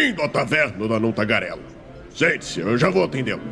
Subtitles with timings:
[0.00, 1.60] Bem-vindo à taverna da Não Tagarela.
[2.14, 3.42] Sente-se, eu já vou atendê-lo.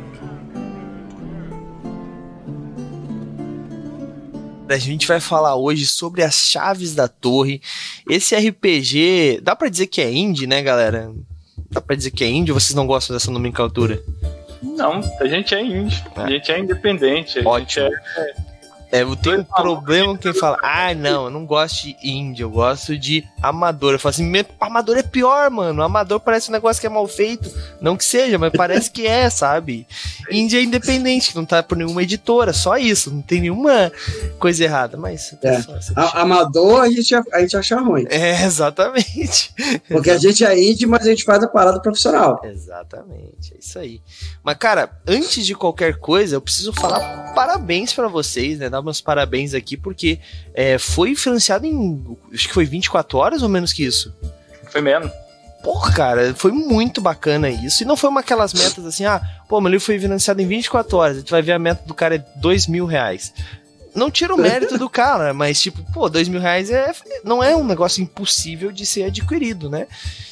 [4.67, 7.61] A gente vai falar hoje sobre as chaves da torre.
[8.09, 11.13] Esse RPG, dá para dizer que é indie, né, galera?
[11.69, 14.01] Dá pra dizer que é indie ou vocês não gostam dessa nomenclatura?
[14.63, 16.19] Não, a gente é indie, é.
[16.19, 17.85] a gente é independente, a Ótimo.
[17.85, 18.33] gente é,
[18.91, 22.41] é, eu tenho um problema com quem fala, ah, não, eu não gosto de indie,
[22.41, 23.93] eu gosto de amador.
[23.93, 25.83] Eu falo assim, amador é pior, mano.
[25.83, 27.51] Amador parece um negócio que é mal feito.
[27.79, 29.85] Não que seja, mas parece que é, sabe?
[30.31, 33.11] Indie é independente, não tá por nenhuma editora, só isso.
[33.11, 33.91] Não tem nenhuma
[34.39, 35.35] coisa errada, mas...
[35.43, 35.61] É.
[35.95, 38.05] a, amador a gente, a gente acha ruim.
[38.09, 39.53] É, exatamente.
[39.87, 42.41] Porque a gente é indie, mas a gente faz a parada profissional.
[42.43, 44.01] Exatamente, é isso aí.
[44.43, 48.69] Mas, cara, antes de qualquer coisa, eu preciso falar parabéns para vocês, né?
[48.79, 50.19] Dar meus parabéns aqui, porque
[50.53, 52.17] é, foi financiado em.
[52.33, 54.13] Acho que foi 24 horas ou menos que isso?
[54.71, 55.11] Foi menos.
[55.63, 57.83] Porra, cara, foi muito bacana isso.
[57.83, 60.97] E não foi uma aquelas metas assim, ah, pô, meu livro foi financiado em 24
[60.97, 63.33] horas, a gente vai ver a meta do cara é 2 mil reais.
[63.93, 66.93] Não tira o mérito do cara, mas tipo, pô, 2 mil reais é,
[67.25, 69.87] não é um negócio impossível de ser adquirido, né?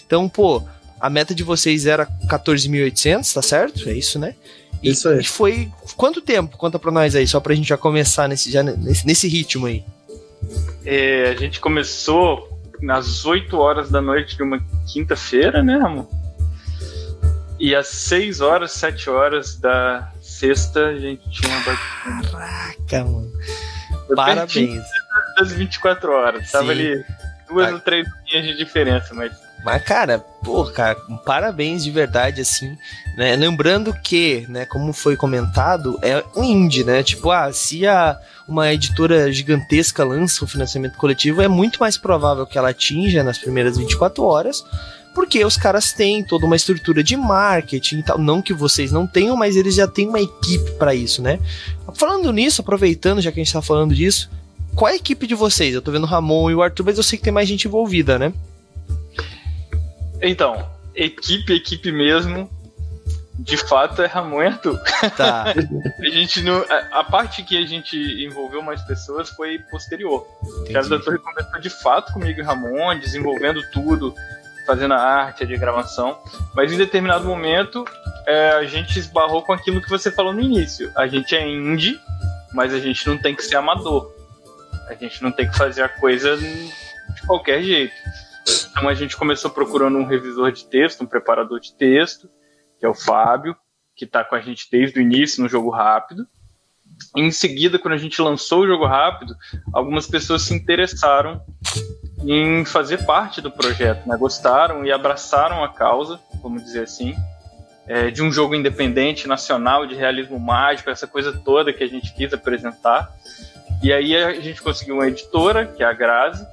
[0.06, 0.64] Então, pô,
[1.00, 3.90] a meta de vocês era 14.800, tá certo?
[3.90, 4.34] É isso, né?
[4.82, 5.20] E, Isso aí.
[5.20, 6.58] E foi quanto tempo?
[6.58, 9.84] Conta pra nós aí, só pra gente já começar nesse, já nesse, nesse ritmo aí.
[10.86, 14.60] É, a gente começou nas 8 horas da noite de uma
[14.92, 16.08] quinta-feira, né, amor?
[17.60, 23.32] E às 6 horas, 7 horas da sexta, a gente tinha uma Caraca, mano.
[24.16, 24.84] Parabéns.
[25.38, 26.46] Das 24 horas.
[26.46, 26.52] Sim.
[26.52, 27.04] Tava ali
[27.50, 29.32] duas ou três dias de diferença, mas
[29.68, 32.78] mas, cara, pô, cara, parabéns de verdade, assim,
[33.18, 33.36] né?
[33.36, 37.04] Lembrando que, né, como foi comentado, é um indie, né?
[37.04, 42.48] Tipo, ah, se a, uma editora gigantesca lança o financiamento coletivo, é muito mais provável
[42.48, 44.64] que ela atinja nas primeiras 24 horas,
[45.14, 48.18] porque os caras têm toda uma estrutura de marketing e tal.
[48.18, 51.42] Não que vocês não tenham, mas eles já têm uma equipe para isso, né?
[51.94, 54.30] Falando nisso, aproveitando, já que a gente tá falando disso,
[54.74, 55.76] qual é a equipe de vocês?
[55.76, 57.68] Eu tô vendo o Ramon e o Arthur, mas eu sei que tem mais gente
[57.68, 58.32] envolvida, né?
[60.22, 62.50] Então, equipe, equipe mesmo,
[63.40, 64.80] de fato é Ramon e Arthur.
[65.16, 65.54] Tá.
[65.54, 70.28] a gente não, a, a, parte que a gente envolveu mais pessoas foi posterior.
[70.44, 70.74] Entendi.
[70.74, 74.14] Chaves da Torre começou de fato comigo e Ramon, desenvolvendo tudo,
[74.66, 76.18] fazendo a arte, a diagramação.
[76.56, 77.86] Mas em determinado momento
[78.26, 80.92] é, a gente esbarrou com aquilo que você falou no início.
[80.96, 82.00] A gente é indie,
[82.54, 84.12] mas a gente não tem que ser amador.
[84.90, 87.94] A gente não tem que fazer a coisa de qualquer jeito.
[88.72, 92.30] Então a gente começou procurando um revisor de texto, um preparador de texto,
[92.80, 93.56] que é o Fábio,
[93.96, 96.28] que está com a gente desde o início no jogo rápido.
[97.16, 99.36] Em seguida, quando a gente lançou o jogo rápido,
[99.74, 101.42] algumas pessoas se interessaram
[102.24, 104.18] em fazer parte do projeto, né?
[104.18, 107.16] gostaram e abraçaram a causa, vamos dizer assim,
[107.88, 112.14] é, de um jogo independente, nacional, de realismo mágico, essa coisa toda que a gente
[112.14, 113.16] quis apresentar.
[113.82, 116.46] E aí a gente conseguiu uma editora, que é a Grazi,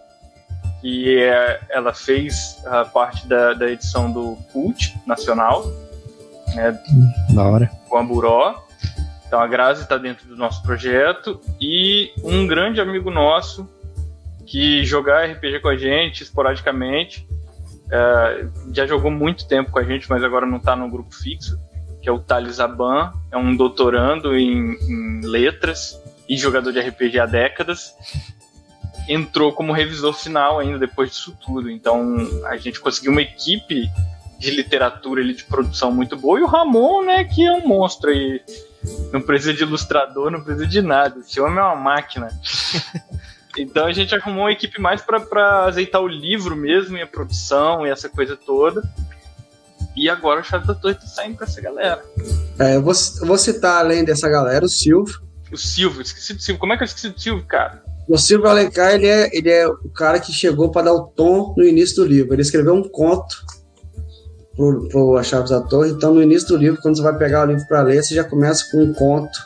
[0.85, 5.65] que é, ela fez a parte da, da edição do Cult Nacional,
[6.55, 6.79] né,
[7.31, 7.71] da hora.
[7.89, 8.63] com a Buró.
[9.27, 13.67] Então a Grazi está dentro do nosso projeto e um grande amigo nosso
[14.47, 17.27] que jogar RPG com a gente esporadicamente,
[17.91, 21.59] é, já jogou muito tempo com a gente, mas agora não está no grupo fixo,
[22.03, 27.21] que é o Thales Aban, é um doutorando em, em letras e jogador de RPG
[27.21, 27.95] há décadas
[29.09, 31.71] entrou como revisor final ainda depois disso tudo.
[31.71, 32.17] Então
[32.47, 33.91] a gente conseguiu uma equipe
[34.39, 36.39] de literatura e de produção muito boa.
[36.39, 38.41] E o Ramon, né, que é um monstro aí.
[39.13, 41.19] Não precisa de ilustrador, não precisa de nada.
[41.21, 42.29] Esse homem é uma máquina.
[43.57, 47.87] então a gente arrumou uma equipe mais para azeitar o livro mesmo, e a produção
[47.87, 48.83] e essa coisa toda.
[49.97, 52.05] E agora o Chave da Torre tá saindo com essa galera.
[52.59, 55.23] É, eu vou, eu vou citar além dessa galera o Silvio.
[55.53, 56.59] O Silvio, esqueci do Silvio.
[56.59, 57.83] Como é que eu esqueci do Silvio, cara?
[58.09, 61.55] O Silvio Alencar, ele é, ele é o cara que chegou para dar o tom
[61.57, 62.35] no início do livro.
[62.35, 63.35] Ele escreveu um conto
[64.55, 65.91] pro, pro A Chaves da Torre.
[65.91, 68.25] Então, no início do livro, quando você vai pegar o livro para ler, você já
[68.25, 69.39] começa com um conto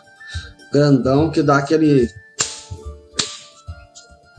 [0.72, 2.08] grandão que dá aquele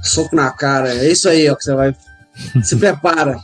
[0.04, 0.94] soco na cara.
[0.94, 1.96] É isso aí, ó, que você vai.
[2.64, 3.38] Se prepara.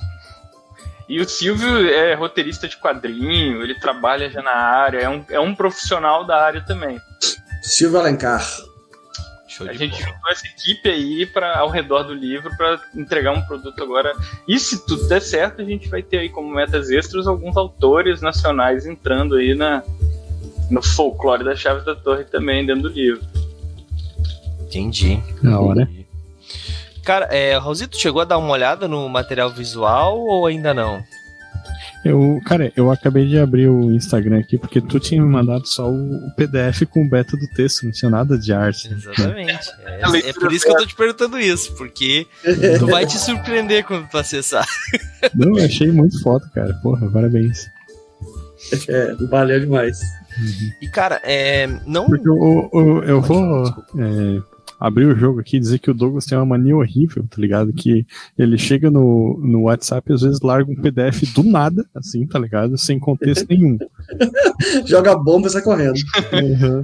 [1.07, 5.39] E o Silvio é roteirista de quadrinho, ele trabalha já na área, é um, é
[5.39, 7.00] um profissional da área também.
[7.62, 8.44] Silvio Alencar.
[9.56, 10.13] Show a gente bola.
[10.13, 14.13] juntou essa equipe aí pra, ao redor do livro para entregar um produto agora.
[14.48, 18.22] E se tudo der certo, a gente vai ter aí como metas extras alguns autores
[18.22, 19.81] nacionais entrando aí na,
[20.69, 23.25] no folclore da Chave da Torre também dentro do livro.
[24.62, 25.24] Entendi.
[25.42, 25.88] Na hora.
[27.04, 31.02] Cara, é, Raulzito chegou a dar uma olhada no material visual ou ainda não?
[32.06, 35.90] Eu, cara, eu acabei de abrir o Instagram aqui porque tu tinha me mandado só
[35.90, 38.94] o PDF com o beta do texto, não tinha nada de arte.
[38.94, 39.72] Exatamente.
[39.80, 39.96] Né?
[40.06, 42.28] É, é, por isso que eu tô te perguntando isso, porque
[42.80, 44.68] tu vai te surpreender quando tu acessar.
[45.34, 46.74] Não, eu achei muito foto, cara.
[46.75, 47.68] Porra, parabéns.
[48.88, 50.00] É, valeu demais.
[50.38, 50.72] Uhum.
[50.81, 51.68] E, cara, é.
[51.86, 52.06] Não.
[52.06, 53.66] Porque eu, eu, eu vou.
[53.66, 57.38] É, abrir o jogo aqui e dizer que o Douglas tem uma mania horrível, tá
[57.39, 57.74] ligado?
[57.74, 58.06] Que
[58.38, 62.38] ele chega no, no WhatsApp e às vezes larga um PDF do nada, assim, tá
[62.39, 62.77] ligado?
[62.77, 63.77] Sem contexto nenhum.
[64.86, 66.00] Joga bomba e sai correndo.
[66.33, 66.83] Uhum.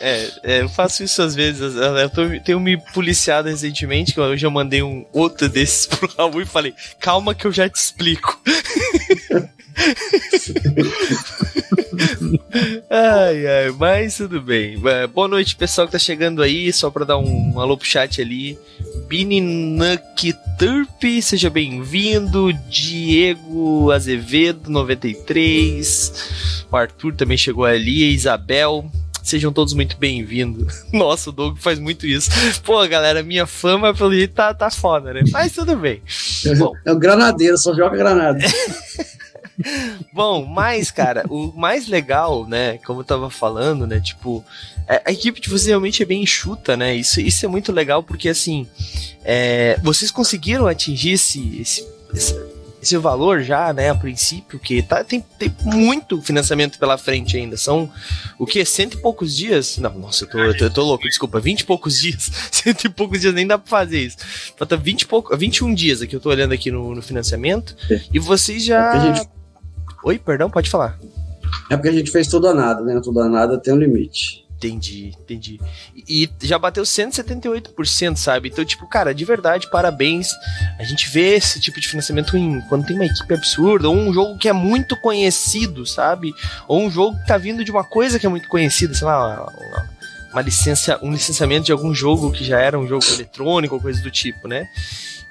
[0.00, 1.74] É, é, eu faço isso às vezes.
[1.74, 6.42] Eu tô, tenho me policiado recentemente, que hoje eu mandei um outro desses pro Raul
[6.42, 8.40] e falei, calma que eu já te explico.
[12.90, 14.80] ai, ai, mas tudo bem.
[15.12, 16.72] Boa noite, pessoal que tá chegando aí.
[16.72, 18.58] Só pra dar um alô pro chat ali.
[19.08, 22.52] Bininakturp, seja bem-vindo.
[22.68, 26.66] Diego Azevedo, 93.
[26.70, 28.04] O Arthur também chegou ali.
[28.04, 28.90] A Isabel.
[29.26, 30.84] Sejam todos muito bem-vindos.
[30.94, 32.30] Nossa, o Doug faz muito isso.
[32.62, 35.24] Pô, galera, minha fama pelo jeito tá, tá foda, né?
[35.32, 36.00] Mas tudo bem.
[36.56, 36.72] Bom.
[36.84, 38.38] É o granadeiro, só joga granada.
[40.12, 44.44] Bom, mas, cara, o mais legal, né, como eu tava falando, né, tipo,
[44.86, 48.02] é, a equipe de vocês realmente é bem enxuta, né, isso, isso é muito legal
[48.02, 48.66] porque, assim,
[49.24, 52.46] é, vocês conseguiram atingir esse, esse, esse,
[52.82, 57.56] esse, valor já, né, a princípio, que tá, tem, tem muito financiamento pela frente ainda,
[57.56, 57.90] são,
[58.38, 59.78] o que, cento e poucos dias?
[59.78, 62.84] Não, nossa, eu tô, eu tô, eu tô louco, desculpa, vinte e poucos dias, cento
[62.84, 64.18] e poucos dias, nem dá pra fazer isso,
[64.56, 68.02] falta vinte e pouco, 21 dias aqui, eu tô olhando aqui no, no financiamento, é.
[68.12, 69.24] e vocês já...
[70.06, 70.96] Oi, perdão, pode falar.
[71.68, 73.00] É porque a gente fez tudo a nada, né?
[73.02, 74.46] Tudo a nada tem um limite.
[74.56, 75.60] Entendi, entendi.
[76.08, 78.48] E já bateu 178%, sabe?
[78.48, 80.28] Então, tipo, cara, de verdade, parabéns.
[80.78, 84.12] A gente vê esse tipo de financiamento em, quando tem uma equipe absurda, ou um
[84.12, 86.32] jogo que é muito conhecido, sabe?
[86.68, 89.42] Ou um jogo que tá vindo de uma coisa que é muito conhecida, sei lá,
[89.42, 89.90] uma,
[90.34, 94.00] uma licença, um licenciamento de algum jogo que já era um jogo eletrônico ou coisa
[94.00, 94.68] do tipo, né?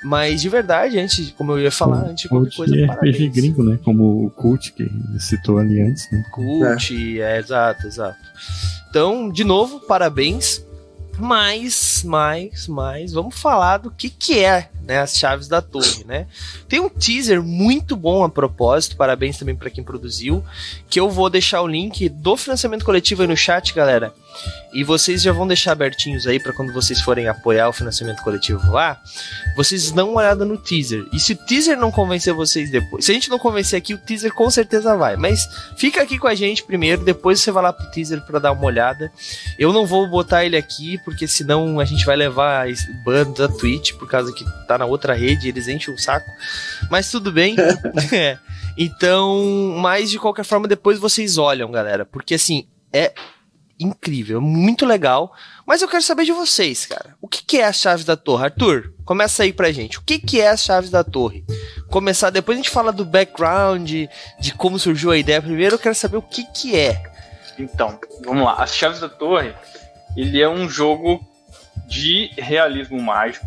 [0.06, 2.76] Mas de verdade, antes, como eu ia falar, antes de qualquer coisa.
[2.78, 3.80] É RPG gringo, né?
[3.84, 4.88] Como o Cult, que
[5.20, 6.24] citou ali antes, né?
[6.32, 7.22] Cult, é.
[7.22, 8.20] é, exato, exato.
[8.88, 10.64] Então, de novo, parabéns.
[11.18, 16.28] Mas, mais, mais, vamos falar do que, que é né, as chaves da torre, né?
[16.68, 20.44] Tem um teaser muito bom a propósito, parabéns também para quem produziu,
[20.90, 24.14] que eu vou deixar o link do financiamento coletivo aí no chat, galera.
[24.74, 28.72] E vocês já vão deixar abertinhos aí para quando vocês forem apoiar o financiamento coletivo
[28.72, 29.02] lá,
[29.56, 31.06] vocês dão uma olhada no teaser.
[31.14, 33.98] E se o teaser não convencer vocês depois, se a gente não convencer aqui, o
[33.98, 35.16] teaser com certeza vai.
[35.16, 35.48] Mas
[35.78, 38.66] fica aqui com a gente primeiro, depois você vai lá pro teaser para dar uma
[38.66, 39.12] olhada.
[39.58, 42.68] Eu não vou botar ele aqui, porque senão a gente vai levar
[43.06, 46.30] ban da Twitch, por causa que tá na outra rede, eles enchem o saco.
[46.90, 47.56] Mas tudo bem.
[48.14, 48.38] é.
[48.78, 52.06] Então, mas de qualquer forma, depois vocês olham, galera.
[52.06, 53.14] Porque assim, é
[53.80, 55.34] incrível, muito legal.
[55.66, 57.16] Mas eu quero saber de vocês, cara.
[57.22, 58.46] O que, que é as chaves da torre?
[58.46, 59.98] Arthur, começa aí pra gente.
[59.98, 61.44] O que, que é as chaves da torre?
[61.90, 65.42] Começar, depois a gente fala do background, de, de como surgiu a ideia.
[65.42, 67.02] Primeiro eu quero saber o que, que é.
[67.58, 68.56] Então, vamos lá.
[68.56, 69.54] As chaves da torre,
[70.16, 71.26] ele é um jogo
[71.88, 73.46] de realismo mágico.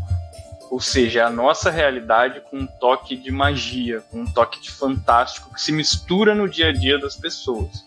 [0.71, 5.55] Ou seja, a nossa realidade com um toque de magia, com um toque de fantástico
[5.55, 7.85] que se mistura no dia a dia das pessoas.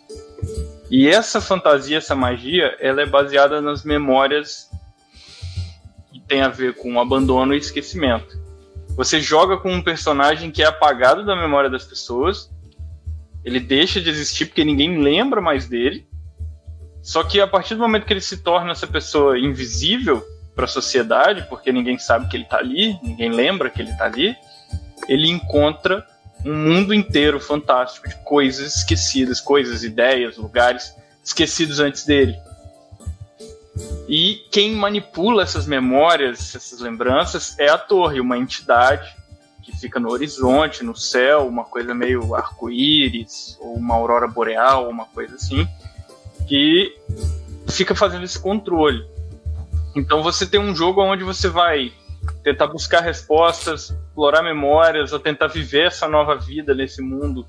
[0.90, 4.70] E essa fantasia, essa magia, ela é baseada nas memórias
[6.12, 8.40] que tem a ver com abandono e esquecimento.
[8.96, 12.52] Você joga com um personagem que é apagado da memória das pessoas,
[13.44, 16.08] ele deixa de existir porque ninguém lembra mais dele.
[17.02, 20.24] Só que a partir do momento que ele se torna essa pessoa invisível
[20.56, 24.06] para a sociedade, porque ninguém sabe que ele está ali, ninguém lembra que ele está
[24.06, 24.36] ali,
[25.08, 26.06] ele encontra
[26.46, 30.94] um mundo inteiro fantástico de coisas esquecidas, coisas, ideias, lugares
[31.24, 32.36] esquecidos antes dele.
[34.08, 39.16] E quem manipula essas memórias, essas lembranças, é a torre, uma entidade
[39.64, 45.06] que fica no horizonte, no céu, uma coisa meio arco-íris, ou uma aurora boreal, uma
[45.06, 45.68] coisa assim,
[46.48, 46.94] que
[47.70, 49.06] fica fazendo esse controle.
[49.96, 51.92] Então você tem um jogo onde você vai
[52.44, 57.46] tentar buscar respostas, explorar memórias, ou tentar viver essa nova vida nesse mundo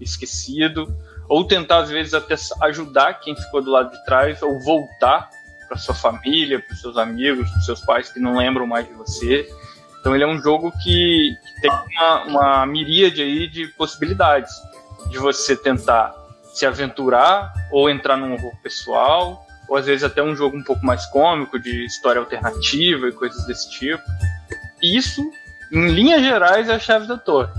[0.00, 0.94] esquecido,
[1.28, 5.28] ou tentar às vezes até ajudar quem ficou do lado de trás, ou voltar
[5.68, 9.48] para sua família, para seus amigos, para seus pais que não lembram mais de você.
[10.00, 14.52] Então ele é um jogo que, que tem uma, uma miríade aí de possibilidades
[15.10, 16.14] de você tentar
[16.54, 20.84] se aventurar ou entrar num horror pessoal ou às vezes até um jogo um pouco
[20.84, 24.02] mais cômico, de história alternativa e coisas desse tipo.
[24.82, 25.22] Isso,
[25.72, 27.52] em linhas gerais, é a chave da torre.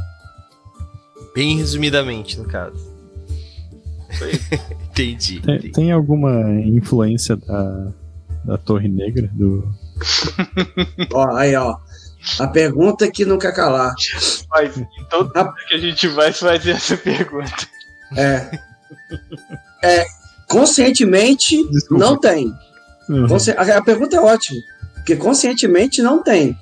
[1.33, 2.91] Bem resumidamente, no caso.
[4.91, 5.71] entendi, tem, entendi.
[5.71, 7.87] Tem alguma influência da,
[8.43, 9.29] da Torre Negra?
[9.31, 9.65] Do...
[11.13, 11.77] ó, aí, ó.
[12.37, 13.95] A pergunta que quer calar.
[14.49, 15.53] Mas em todo a...
[15.69, 17.67] que a gente vai fazer essa pergunta.
[18.17, 18.51] É.
[19.83, 20.05] É,
[20.51, 22.03] conscientemente Desculpa.
[22.03, 22.53] não tem.
[23.09, 23.27] Uhum.
[23.27, 23.51] Consci...
[23.51, 24.59] A pergunta é ótima.
[24.95, 26.55] Porque conscientemente não tem.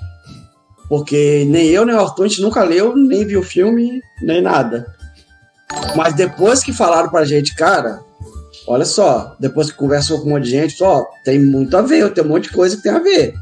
[0.87, 4.41] Porque nem eu, nem o Arthur, a gente nunca leu, nem viu o filme, nem
[4.41, 4.87] nada.
[5.95, 7.99] Mas depois que falaram pra gente, cara,
[8.65, 12.11] olha só, depois que conversou com um monte de gente, só tem muito a ver,
[12.13, 13.35] tem um monte de coisa que tem a ver.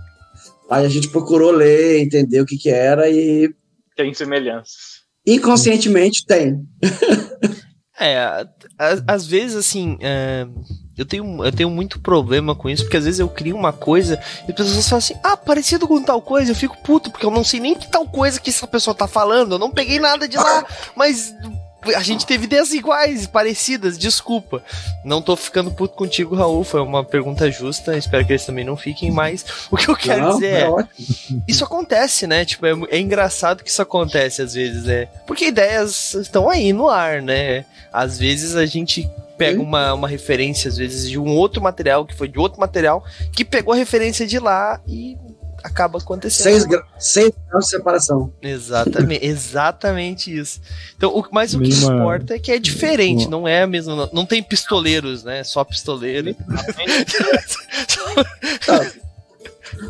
[0.70, 3.54] Aí a gente procurou ler, entender o que que era e...
[3.96, 4.98] Tem semelhanças.
[5.26, 6.66] Inconscientemente tem.
[7.98, 8.46] é,
[9.08, 10.48] às vezes, assim, é,
[10.96, 14.22] eu, tenho, eu tenho muito problema com isso, porque às vezes eu crio uma coisa
[14.48, 17.32] e as pessoas falam assim, ah, parecido com tal coisa, eu fico puto, porque eu
[17.32, 20.28] não sei nem que tal coisa que essa pessoa tá falando, eu não peguei nada
[20.28, 20.66] de lá,
[20.96, 21.34] mas
[21.96, 24.64] a gente teve ideias iguais, parecidas, desculpa.
[25.04, 28.78] Não tô ficando puto contigo, Raul, foi uma pergunta justa, espero que eles também não
[28.78, 30.88] fiquem, mas o que eu quero não, dizer é, é
[31.48, 32.46] isso acontece, né?
[32.46, 35.08] Tipo, é, é, engraçado que isso acontece às vezes, né?
[35.26, 37.66] Porque ideias estão aí no ar, né?
[37.92, 42.16] Às vezes a gente pega uma, uma referência, às vezes, de um outro material, que
[42.16, 45.16] foi de outro material, que pegou a referência de lá e
[45.68, 46.44] acaba acontecendo.
[46.44, 48.34] Seis, gra seis graus de separação.
[48.42, 50.60] Exatamente, exatamente isso.
[50.96, 53.96] Então, o, mas o que importa é que é diferente, não é mesmo.
[53.96, 55.44] Não, não tem pistoleiros, né?
[55.44, 56.36] Só pistoleiro.
[58.66, 58.92] Tá.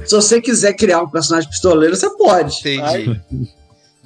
[0.06, 2.60] Se você quiser criar um personagem pistoleiro, você pode.
[2.60, 3.22] Entendi.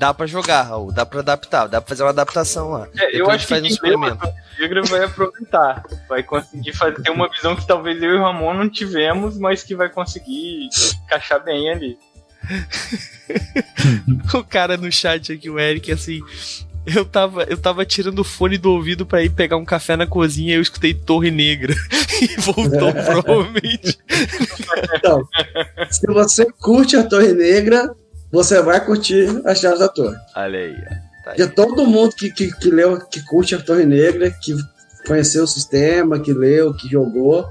[0.01, 2.88] Dá pra jogar, Raul, dá pra adaptar, dá pra fazer uma adaptação lá.
[2.98, 4.27] É, eu acho faz que um experimento.
[4.60, 8.55] Negra vai aproveitar, vai conseguir fazer, ter uma visão que talvez eu e o Ramon
[8.55, 10.70] não tivemos, mas que vai conseguir
[11.05, 12.00] encaixar bem ali.
[14.34, 16.20] o cara no chat aqui, o Eric, assim,
[16.84, 20.08] eu tava, eu tava tirando o fone do ouvido para ir pegar um café na
[20.08, 21.75] cozinha e eu escutei Torre Negra.
[22.20, 24.00] e voltou, provavelmente.
[24.96, 25.22] Então,
[25.91, 27.96] se você curte a Torre Negra,
[28.31, 30.17] você vai curtir as chaves da torre.
[30.35, 30.75] Olha aí.
[31.23, 34.55] Tá Porque todo mundo que, que, que leu, que curte a Torre Negra, que
[35.05, 37.47] conheceu o sistema, que leu, que jogou,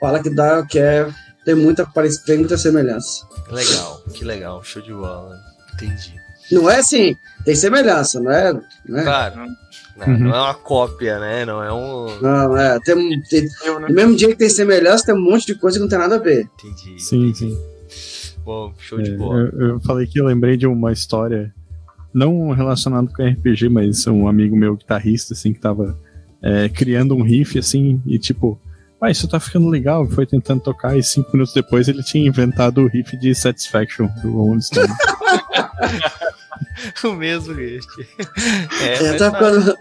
[0.00, 1.08] fala que dá, que é,
[1.44, 1.88] tem muita,
[2.26, 3.26] tem muita semelhança.
[3.50, 5.34] Legal, que legal, show de bola.
[5.74, 6.14] Entendi.
[6.52, 8.52] Não é assim, tem semelhança, não é?
[8.86, 9.02] Não é?
[9.02, 9.36] Claro.
[9.96, 10.18] Não, uhum.
[10.18, 11.44] não, é uma cópia, né?
[11.44, 12.20] Não é um.
[12.20, 12.78] Não, é.
[12.80, 13.48] Tem, tem,
[13.80, 16.16] no mesmo dia que tem semelhança, tem um monte de coisa que não tem nada
[16.16, 16.48] a ver.
[16.58, 17.00] Entendi.
[17.00, 17.73] Sim, sim.
[18.44, 19.50] Bom, show de é, bola.
[19.52, 21.52] Eu, eu, falei que eu lembrei de uma história,
[22.12, 25.98] não relacionada com RPG, mas um amigo meu guitarrista, assim, que tava
[26.42, 28.60] é, criando um riff, assim, e tipo,
[29.00, 32.82] ah, isso tá ficando legal, foi tentando tocar, e cinco minutos depois ele tinha inventado
[32.82, 34.92] o riff de Satisfaction do Rolling Stone.
[37.04, 38.06] o mesmo este.
[38.82, 39.74] É, é tá ficando...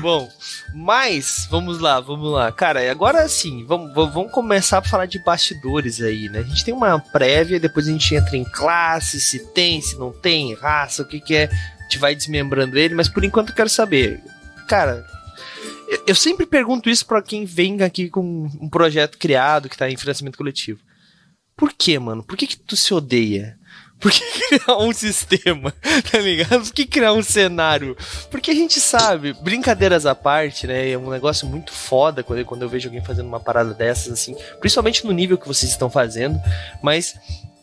[0.00, 0.30] Bom,
[0.74, 2.50] mas vamos lá, vamos lá.
[2.50, 6.40] Cara, agora sim, vamos, vamos começar a falar de bastidores aí, né?
[6.40, 10.12] A gente tem uma prévia, depois a gente entra em classe, se tem, se não
[10.12, 11.44] tem, raça, o que, que é.
[11.78, 14.20] A gente vai desmembrando ele, mas por enquanto eu quero saber.
[14.66, 15.06] Cara,
[16.06, 19.96] eu sempre pergunto isso para quem vem aqui com um projeto criado que tá em
[19.96, 20.80] financiamento coletivo.
[21.56, 22.22] Por que, mano?
[22.22, 23.58] Por que, que tu se odeia?
[24.02, 24.20] Por que
[24.58, 25.72] criar um sistema?
[26.10, 26.64] Tá ligado?
[26.64, 27.96] Por que criar um cenário?
[28.30, 30.90] Porque a gente sabe, brincadeiras à parte, né?
[30.90, 34.12] É um negócio muito foda quando eu, quando eu vejo alguém fazendo uma parada dessas,
[34.12, 34.36] assim.
[34.58, 36.38] Principalmente no nível que vocês estão fazendo.
[36.82, 37.14] Mas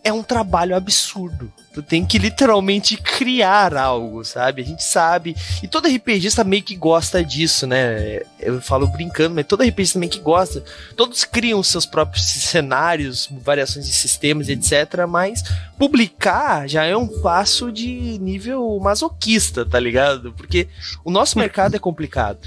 [0.04, 1.52] é um trabalho absurdo.
[1.74, 4.62] Tu tem que literalmente criar algo, sabe?
[4.62, 5.36] A gente sabe.
[5.62, 8.22] E todo RPGista meio que gosta disso, né?
[8.40, 10.64] Eu falo brincando, mas todo RPGista meio que gosta.
[10.96, 15.06] Todos criam seus próprios cenários, variações de sistemas, etc.
[15.08, 15.44] Mas
[15.78, 20.34] publicar já é um passo de nível masoquista, tá ligado?
[20.34, 20.68] Porque
[21.04, 22.40] o nosso mercado é complicado.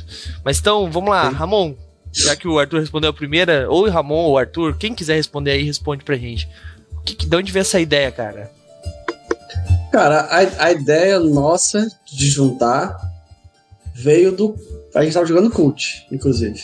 [0.45, 1.75] Mas então, vamos lá, Ramon.
[2.15, 5.15] Já que o Arthur respondeu a primeira, ou o Ramon ou o Arthur, quem quiser
[5.15, 6.47] responder aí, responde pra gente.
[7.05, 8.51] Que, de onde veio essa ideia, cara?
[9.93, 12.97] Cara, a, a ideia nossa de juntar
[13.95, 14.55] veio do.
[14.95, 16.61] A gente tava jogando Cult, inclusive.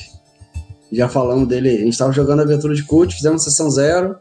[0.91, 1.69] Já falamos dele.
[1.69, 4.17] A gente tava jogando aventura de Cult, fizemos sessão zero.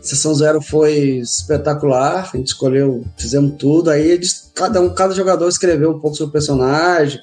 [0.00, 2.30] Sessão zero foi espetacular.
[2.32, 3.90] A gente escolheu, fizemos tudo.
[3.90, 7.20] Aí eles, cada um, cada jogador escreveu um pouco sobre o personagem.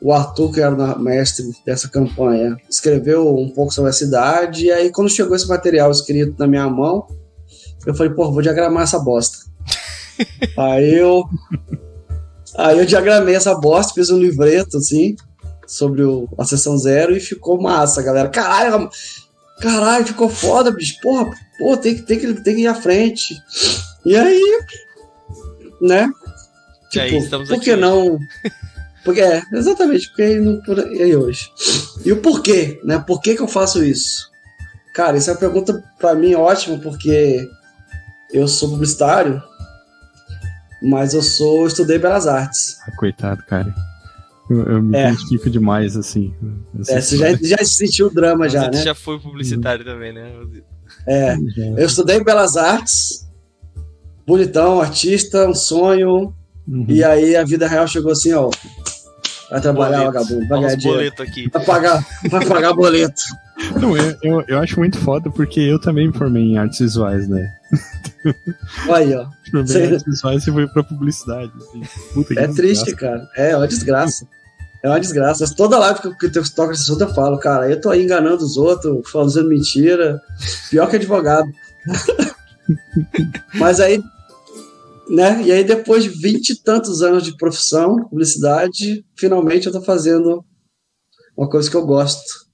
[0.00, 4.66] O Arthur, que era o mestre dessa campanha, escreveu um pouco sobre a cidade.
[4.66, 7.06] E aí, quando chegou esse material escrito na minha mão,
[7.86, 9.38] eu falei, pô, vou diagramar essa bosta.
[10.58, 11.24] aí eu.
[12.56, 15.14] Aí eu diagramei essa bosta, fiz um livreto, assim,
[15.66, 18.28] sobre o, a sessão zero e ficou massa, galera.
[18.28, 18.88] Caralho,
[19.60, 20.98] caralho, ficou foda, bicho.
[21.02, 23.36] Porra, pô, tem que, tem que, tem que ir à frente.
[24.04, 24.60] E aí,
[25.80, 26.10] né?
[26.90, 27.80] Tipo, aí, estamos por que hoje.
[27.80, 28.18] não.
[29.04, 31.48] Porque, é, exatamente, porque não por aí hoje.
[32.04, 32.98] E o porquê, né?
[32.98, 34.30] Por que, que eu faço isso?
[34.92, 37.46] Cara, isso é uma pergunta pra mim ótima, porque
[38.32, 39.42] eu sou publicitário,
[40.82, 42.76] mas eu sou estudei Belas Artes.
[42.86, 43.74] Ah, coitado, cara.
[44.48, 45.08] Eu, eu me É.
[45.10, 46.32] identifico demais, assim.
[46.88, 48.82] É, você já, já sentiu o drama Mas já, né?
[48.82, 50.32] já foi publicitário também, né?
[51.06, 51.36] É,
[51.76, 53.26] eu estudei Belas Artes,
[54.26, 56.32] bonitão, artista, um sonho,
[56.68, 56.84] Uhum.
[56.88, 58.50] e aí a vida real chegou assim, ó.
[59.50, 60.12] Vai trabalhar, Boleto.
[60.12, 60.98] vagabundo, vai ganhar dinheiro.
[60.98, 61.48] boletos aqui.
[61.52, 63.22] Vai pagar, vai pagar boleto.
[63.80, 67.28] Não, eu, eu, eu acho muito foda porque eu também me formei em artes visuais,
[67.28, 67.54] né?
[68.92, 69.26] Aí, ó.
[69.50, 71.52] Formei em artes visuais e fui pra publicidade.
[71.56, 71.82] assim.
[72.14, 73.28] Puta É triste, cara.
[73.36, 74.26] É uma desgraça.
[74.82, 75.52] É uma desgraça.
[75.54, 78.56] Toda live que eu, toco esse assunto eu falo, cara, eu tô aí enganando os
[78.56, 80.20] outros, fazendo mentira.
[80.70, 81.48] Pior que advogado.
[83.54, 84.02] Mas aí,
[85.08, 85.42] né?
[85.42, 90.44] E aí, depois de vinte e tantos anos de profissão, publicidade, finalmente eu tô fazendo
[91.36, 92.45] uma coisa que eu gosto.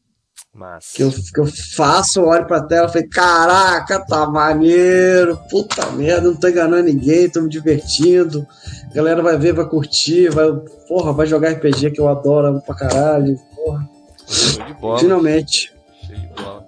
[0.54, 0.92] Mas.
[0.92, 6.28] Que eu, que eu faço, olho pra tela e falei, caraca, tá maneiro, puta merda,
[6.28, 8.46] não tô enganando ninguém, tô me divertindo.
[8.90, 10.52] A galera vai ver, vai curtir, vai,
[10.86, 13.38] porra, vai jogar RPG que eu adoro amo pra caralho.
[13.56, 13.88] Porra,
[14.28, 14.98] Show de bola.
[14.98, 15.72] finalmente.
[16.06, 16.66] Show de bola.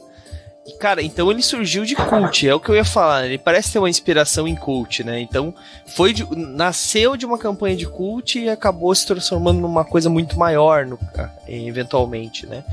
[0.67, 3.21] E, cara, então ele surgiu de cult, é o que eu ia falar.
[3.21, 3.27] né?
[3.27, 5.21] Ele parece ter uma inspiração em cult, né?
[5.21, 5.55] Então,
[5.95, 10.39] foi de- nasceu de uma campanha de cult e acabou se transformando numa coisa muito
[10.39, 10.99] maior, no-
[11.47, 12.65] eventualmente, né?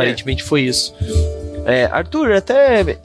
[0.00, 0.94] Aparentemente foi isso.
[1.66, 2.98] É, Arthur, até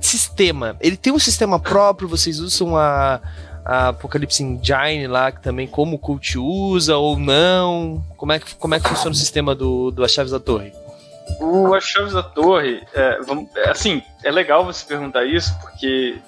[0.00, 0.76] sistema.
[0.80, 3.20] Ele tem um sistema próprio, vocês usam a,
[3.64, 8.04] a Apocalypse Engine lá, que também como o cult usa ou não?
[8.16, 10.72] Como é que, como é que funciona o sistema do, do As Chaves da Torre?
[11.40, 16.18] O As Chaves da Torre, é, vamos- é, assim, é legal você perguntar isso, porque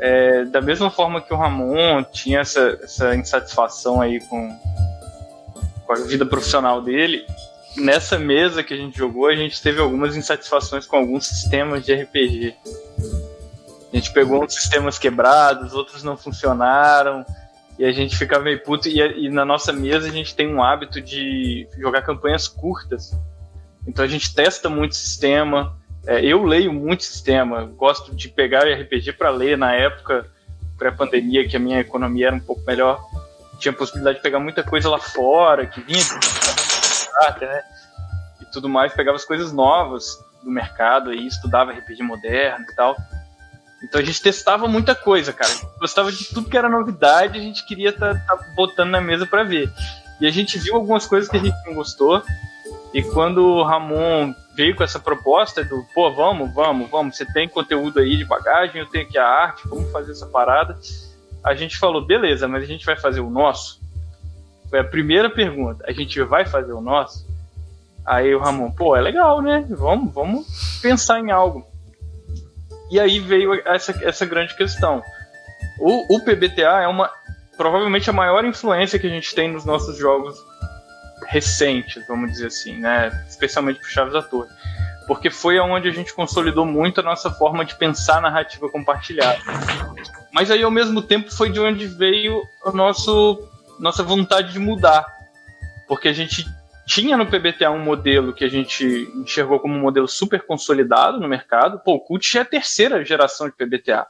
[0.00, 4.48] é, da mesma forma que o Ramon tinha essa, essa insatisfação aí com,
[5.86, 7.24] com a vida profissional dele,
[7.76, 11.94] nessa mesa que a gente jogou, a gente teve algumas insatisfações com alguns sistemas de
[11.94, 12.54] RPG.
[13.92, 17.24] A gente pegou uns sistemas quebrados, outros não funcionaram,
[17.78, 18.88] e a gente fica meio puto.
[18.88, 23.16] E, e na nossa mesa a gente tem um hábito de jogar campanhas curtas.
[23.86, 25.76] Então a gente testa muito sistema.
[26.06, 27.64] É, eu leio muito sistema.
[27.64, 30.26] Gosto de pegar RPG para ler na época
[30.76, 33.00] pré-pandemia, que a minha economia era um pouco melhor.
[33.58, 36.02] Tinha possibilidade de pegar muita coisa lá fora, que vinha
[37.40, 37.62] né?
[38.40, 38.92] E tudo mais.
[38.92, 42.96] Pegava as coisas novas do mercado aí, estudava RPG moderno e tal.
[43.82, 45.52] Então a gente testava muita coisa, cara.
[45.78, 48.14] Gostava de tudo que era novidade, a gente queria estar
[48.56, 49.70] botando na mesa para ver.
[50.20, 52.22] E a gente viu algumas coisas que a gente não gostou.
[52.94, 57.48] E quando o Ramon veio com essa proposta do, pô, vamos, vamos, vamos, você tem
[57.48, 60.78] conteúdo aí de bagagem, eu tenho aqui a arte, vamos fazer essa parada.
[61.42, 63.83] A gente falou, beleza, mas a gente vai fazer o nosso?
[64.68, 65.84] Foi a primeira pergunta.
[65.86, 67.26] A gente vai fazer o nosso?
[68.04, 69.64] Aí o Ramon, pô, é legal, né?
[69.70, 71.66] Vamos, vamos pensar em algo.
[72.90, 75.02] E aí veio essa, essa grande questão.
[75.78, 77.10] O, o PBTA é uma
[77.56, 80.36] provavelmente a maior influência que a gente tem nos nossos jogos
[81.26, 83.24] recentes, vamos dizer assim, né?
[83.28, 84.48] Especialmente para Chaves da Torre.
[85.06, 89.38] Porque foi aonde a gente consolidou muito a nossa forma de pensar narrativa compartilhada.
[90.32, 93.38] Mas aí, ao mesmo tempo, foi de onde veio a nosso,
[93.78, 95.06] nossa vontade de mudar.
[95.86, 96.46] Porque a gente
[96.86, 101.28] tinha no PBTA um modelo que a gente enxergou como um modelo super consolidado no
[101.28, 101.80] mercado.
[101.84, 104.06] Pô, o Cult é a terceira geração de PBTA.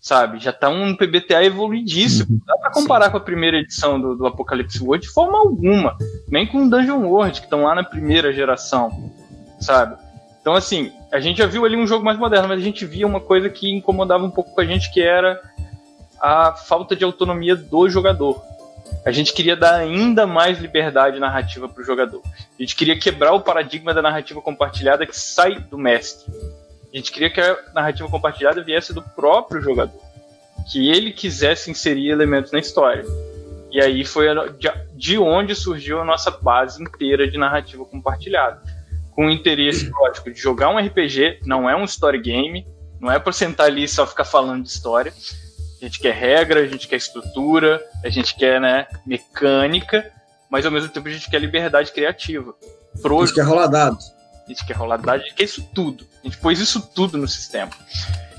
[0.00, 0.38] Sabe?
[0.38, 2.38] Já tá um PBTA evoluidíssimo.
[2.38, 5.96] Não dá pra comparar com a primeira edição do, do Apocalipse World de forma alguma.
[6.28, 8.90] Nem com o Dungeon World, que estão lá na primeira geração.
[9.60, 9.96] Sabe?
[10.40, 13.06] Então, assim, a gente já viu ali um jogo mais moderno, mas a gente via
[13.06, 15.40] uma coisa que incomodava um pouco com a gente, que era
[16.20, 18.40] a falta de autonomia do jogador.
[19.04, 22.22] A gente queria dar ainda mais liberdade narrativa para o jogador.
[22.26, 26.32] A gente queria quebrar o paradigma da narrativa compartilhada que sai do mestre.
[26.92, 30.00] A gente queria que a narrativa compartilhada viesse do próprio jogador.
[30.70, 33.04] Que ele quisesse inserir elementos na história.
[33.70, 34.26] E aí foi
[34.94, 38.62] de onde surgiu a nossa base inteira de narrativa compartilhada.
[39.12, 42.66] Com o interesse, lógico, de jogar um RPG, não é um story game,
[43.00, 45.12] não é para sentar ali e só ficar falando de história.
[45.86, 50.10] A gente quer regra, a gente quer estrutura, a gente quer né, mecânica,
[50.50, 52.56] mas ao mesmo tempo a gente quer liberdade criativa.
[53.00, 53.96] Pro Isso que é rolar dado.
[54.44, 56.04] a gente quer rolar a gente quer isso tudo.
[56.24, 57.70] A gente pôs isso tudo no sistema.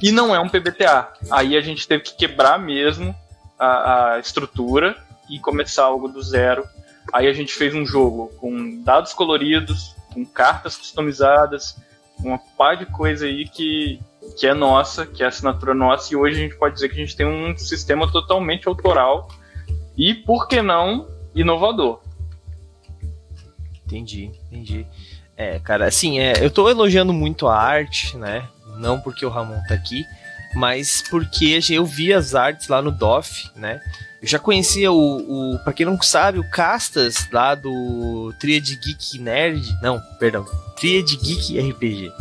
[0.01, 1.13] E não é um PBTA.
[1.31, 3.15] Aí a gente teve que quebrar mesmo
[3.57, 4.97] a, a estrutura
[5.29, 6.67] e começar algo do zero.
[7.13, 11.77] Aí a gente fez um jogo com dados coloridos, com cartas customizadas,
[12.19, 14.01] uma par de coisa aí que,
[14.37, 16.99] que é nossa, que é assinatura nossa, e hoje a gente pode dizer que a
[16.99, 19.27] gente tem um sistema totalmente autoral
[19.97, 22.01] e, por que não, inovador.
[23.85, 24.85] Entendi, entendi.
[25.35, 28.47] É, cara, assim, é, eu tô elogiando muito a arte, né?
[28.77, 30.05] Não porque o Ramon tá aqui,
[30.55, 33.81] mas porque eu vi as artes lá no DOF, né?
[34.21, 39.19] Eu já conhecia o, o para quem não sabe, o Castas lá do Triad Geek
[39.19, 40.45] Nerd, não, perdão,
[40.75, 42.11] Triad Geek RPG.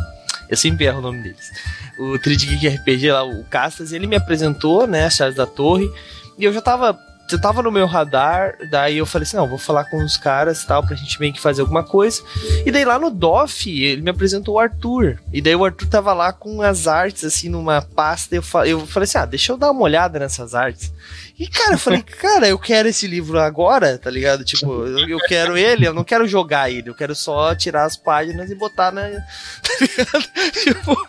[0.49, 1.51] Eu sempre erro o nome deles.
[1.97, 5.89] O Triad Geek RPG lá, o Castas, ele me apresentou, né, as chaves da torre,
[6.37, 6.93] e eu já tava
[7.31, 10.63] eu tava no meu radar, daí eu falei assim, não, vou falar com os caras
[10.65, 12.21] tal, pra gente meio que fazer alguma coisa.
[12.65, 15.19] E daí lá no DOF, ele me apresentou o Arthur.
[15.33, 18.35] E daí o Arthur tava lá com as artes, assim, numa pasta.
[18.35, 20.91] Eu, eu falei assim, ah, deixa eu dar uma olhada nessas artes.
[21.39, 24.43] E, cara, eu falei, cara, eu quero esse livro agora, tá ligado?
[24.43, 27.95] Tipo, eu, eu, quero ele, eu não quero jogar ele, eu quero só tirar as
[27.95, 29.07] páginas e botar na.
[29.67, 30.27] Tá ligado?
[30.63, 31.07] Tipo...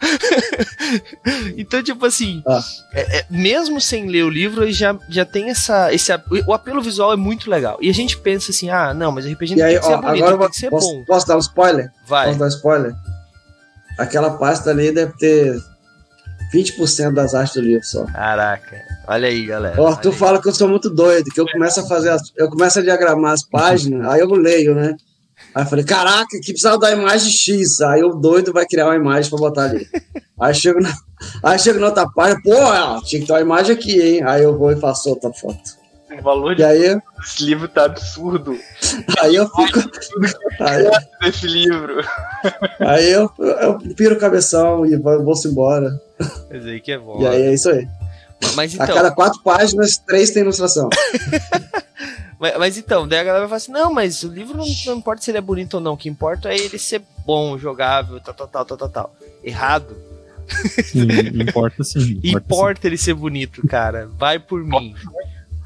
[1.56, 2.60] então, tipo assim, ah.
[2.92, 5.92] é, é, mesmo sem ler o livro, ele já, já tem essa.
[5.92, 6.07] Esse,
[6.46, 7.78] o apelo visual é muito legal.
[7.80, 10.00] E a gente pensa assim, ah, não, mas RPG não aí, tem que ser ó,
[10.00, 11.04] bonito, agora tem que ser posso, bom.
[11.04, 11.90] Posso dar um spoiler?
[12.06, 12.26] Vai.
[12.26, 12.94] Posso dar um spoiler?
[13.98, 15.60] Aquela pasta ali deve ter
[16.52, 18.04] 20% das artes do livro só.
[18.04, 18.76] Caraca.
[19.06, 19.80] Olha aí, galera.
[19.80, 22.48] Ó, tu fala que eu sou muito doido, que eu começo a fazer, as, eu
[22.48, 24.94] começo a diagramar as páginas, aí eu leio, né?
[25.54, 27.80] Aí eu falei, caraca, que precisava da imagem X.
[27.80, 29.86] Aí o doido vai criar uma imagem pra botar ali.
[30.40, 30.92] Aí chego na,
[31.42, 34.22] aí chego na outra página, pô, tinha que ter uma imagem aqui, hein?
[34.24, 35.78] Aí eu vou e faço outra foto.
[36.18, 38.58] O valor e aí, desse livro tá absurdo.
[39.20, 39.78] Aí eu fico.
[40.60, 40.84] Aí,
[41.22, 42.04] desse livro.
[42.80, 46.00] Aí eu, eu piro o cabeção e vou, vou embora.
[46.50, 47.22] Mas aí que é bom.
[47.22, 47.86] E aí é isso aí.
[48.54, 48.86] Mas então...
[48.86, 50.88] A cada quatro páginas, três tem ilustração.
[52.38, 54.96] mas, mas, então, daí a galera vai falar assim: não, mas o livro não, não,
[54.96, 58.20] importa se ele é bonito ou não, o que importa é ele ser bom, jogável,
[58.20, 58.88] tal, tal, tal, tal, tal.
[58.88, 59.16] tal.
[59.42, 59.96] Errado.
[60.84, 61.06] Sim,
[61.42, 62.20] importa sim.
[62.24, 62.88] Importa, importa sim.
[62.88, 64.08] ele ser bonito, cara.
[64.16, 64.94] Vai por mim.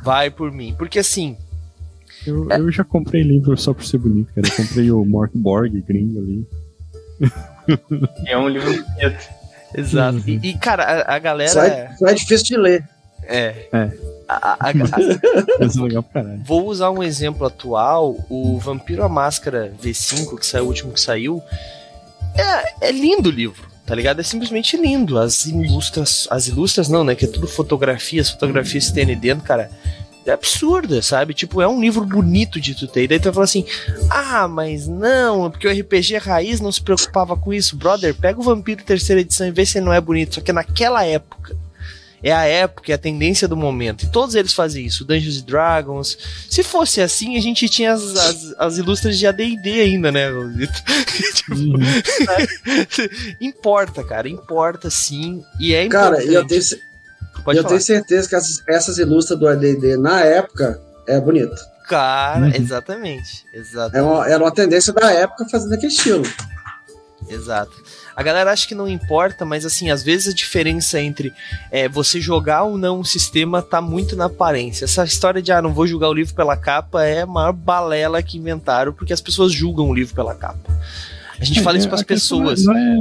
[0.02, 0.74] Vai por mim.
[0.76, 1.36] Porque assim.
[2.26, 2.58] Eu, é...
[2.58, 4.46] eu já comprei livro só por ser bonito, cara.
[4.46, 6.46] Eu comprei o Mark Borg gringo ali.
[8.26, 9.28] É um livro bonito.
[9.76, 10.18] Exato.
[10.18, 10.40] Uhum.
[10.42, 11.50] E, e, cara, a, a galera.
[11.50, 12.88] Só é, só é, difícil de ler.
[13.22, 13.68] É.
[13.72, 13.90] É.
[14.28, 16.04] A, a, é legal
[16.44, 21.00] Vou usar um exemplo atual: o Vampiro a Máscara V5, que saiu o último que
[21.00, 21.40] saiu.
[22.36, 24.20] É, é lindo o livro tá ligado?
[24.20, 25.18] É simplesmente lindo.
[25.18, 27.14] As ilustras, as ilustras não, né?
[27.14, 29.70] Que é tudo fotografias, fotografias que tem ali dentro, cara.
[30.24, 31.34] É absurda, sabe?
[31.34, 33.04] Tipo, é um livro bonito de tu ter.
[33.04, 33.66] E daí tu vai falar assim:
[34.08, 37.76] ah, mas não, porque o RPG raiz não se preocupava com isso.
[37.76, 40.36] Brother, pega o Vampiro terceira edição e vê se ele não é bonito.
[40.36, 41.56] Só que naquela época,
[42.22, 44.04] é a época, é a tendência do momento.
[44.04, 46.16] E todos eles fazem isso, Dungeons Dragons.
[46.48, 50.28] Se fosse assim, a gente tinha as, as, as ilustras de AD&D ainda, né?
[51.34, 51.78] tipo, uhum.
[53.40, 55.44] importa, cara, importa sim.
[55.58, 56.26] E é importante.
[56.26, 56.62] Cara, eu tenho,
[57.44, 57.74] Pode eu falar.
[57.74, 61.56] tenho certeza que essas, essas ilustras do AD&D na época é bonito.
[61.88, 62.52] Cara, uhum.
[62.54, 63.96] exatamente, exatamente.
[63.96, 66.24] Era uma, era uma tendência da época fazer daquele estilo.
[67.28, 67.72] Exato.
[68.14, 71.32] A galera acha que não importa, mas assim, às vezes a diferença entre
[71.70, 74.84] é, você jogar ou não o sistema tá muito na aparência.
[74.84, 78.22] Essa história de, ah, não vou julgar o livro pela capa é a maior balela
[78.22, 80.70] que inventaram, porque as pessoas julgam o livro pela capa.
[81.42, 82.64] A gente é, fala isso para as pessoas.
[82.64, 82.96] Não é,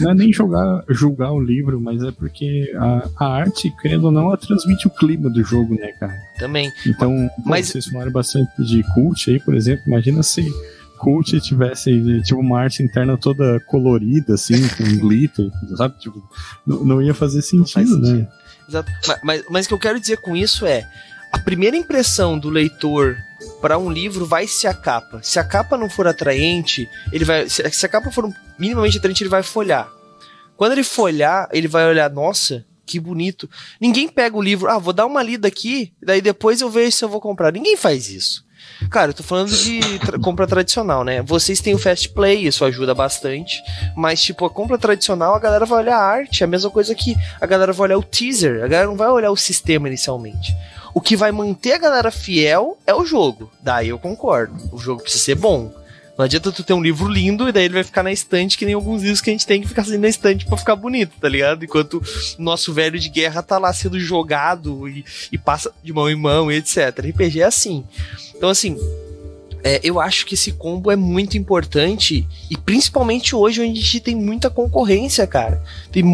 [0.00, 4.10] não é, nem jogar, julgar o livro, mas é porque a, a arte, querendo ou
[4.10, 6.12] não, ela transmite o clima do jogo, né, cara?
[6.36, 6.72] Também.
[6.84, 7.68] Então, mas...
[7.68, 9.84] vocês falaram bastante de cult aí, por exemplo.
[9.86, 10.44] Imagina se
[10.98, 15.98] cult tivesse tipo uma arte interna toda colorida, assim, com glitter, sabe?
[15.98, 16.22] Tipo,
[16.66, 18.06] não, não ia fazer sentido, né?
[18.06, 18.28] Sentido.
[18.68, 18.92] Exato.
[19.06, 20.88] Mas, mas, mas o que eu quero dizer com isso é
[21.32, 23.16] a primeira impressão do leitor
[23.60, 25.20] para um livro vai ser a capa.
[25.22, 27.48] Se a capa não for atraente, ele vai.
[27.48, 29.90] Se, se a capa for minimamente atraente, ele vai folhar.
[30.56, 33.50] Quando ele folhar, ele vai olhar, nossa, que bonito.
[33.80, 37.04] Ninguém pega o livro, ah, vou dar uma lida aqui, daí depois eu vejo se
[37.04, 37.52] eu vou comprar.
[37.52, 38.44] Ninguém faz isso.
[38.90, 41.22] Cara, eu tô falando de tra compra tradicional, né?
[41.22, 43.62] Vocês têm o Fast Play, isso ajuda bastante.
[43.96, 46.42] Mas, tipo, a compra tradicional, a galera vai olhar a arte.
[46.42, 48.64] É a mesma coisa que a galera vai olhar o teaser.
[48.64, 50.54] A galera não vai olhar o sistema inicialmente.
[50.92, 53.50] O que vai manter a galera fiel é o jogo.
[53.60, 54.54] Daí eu concordo.
[54.72, 55.72] O jogo precisa ser bom.
[56.16, 58.64] Não adianta tu ter um livro lindo e daí ele vai ficar na estante que
[58.64, 61.12] nem alguns livros que a gente tem que ficar assim na estante para ficar bonito,
[61.20, 61.64] tá ligado?
[61.64, 62.02] Enquanto
[62.38, 66.14] o nosso velho de guerra tá lá sendo jogado e, e passa de mão em
[66.14, 67.00] mão e etc.
[67.10, 67.84] RPG é assim.
[68.36, 68.78] Então, assim,
[69.64, 74.00] é, eu acho que esse combo é muito importante e principalmente hoje onde a gente
[74.00, 75.60] tem muita concorrência, cara.
[75.90, 76.04] Tem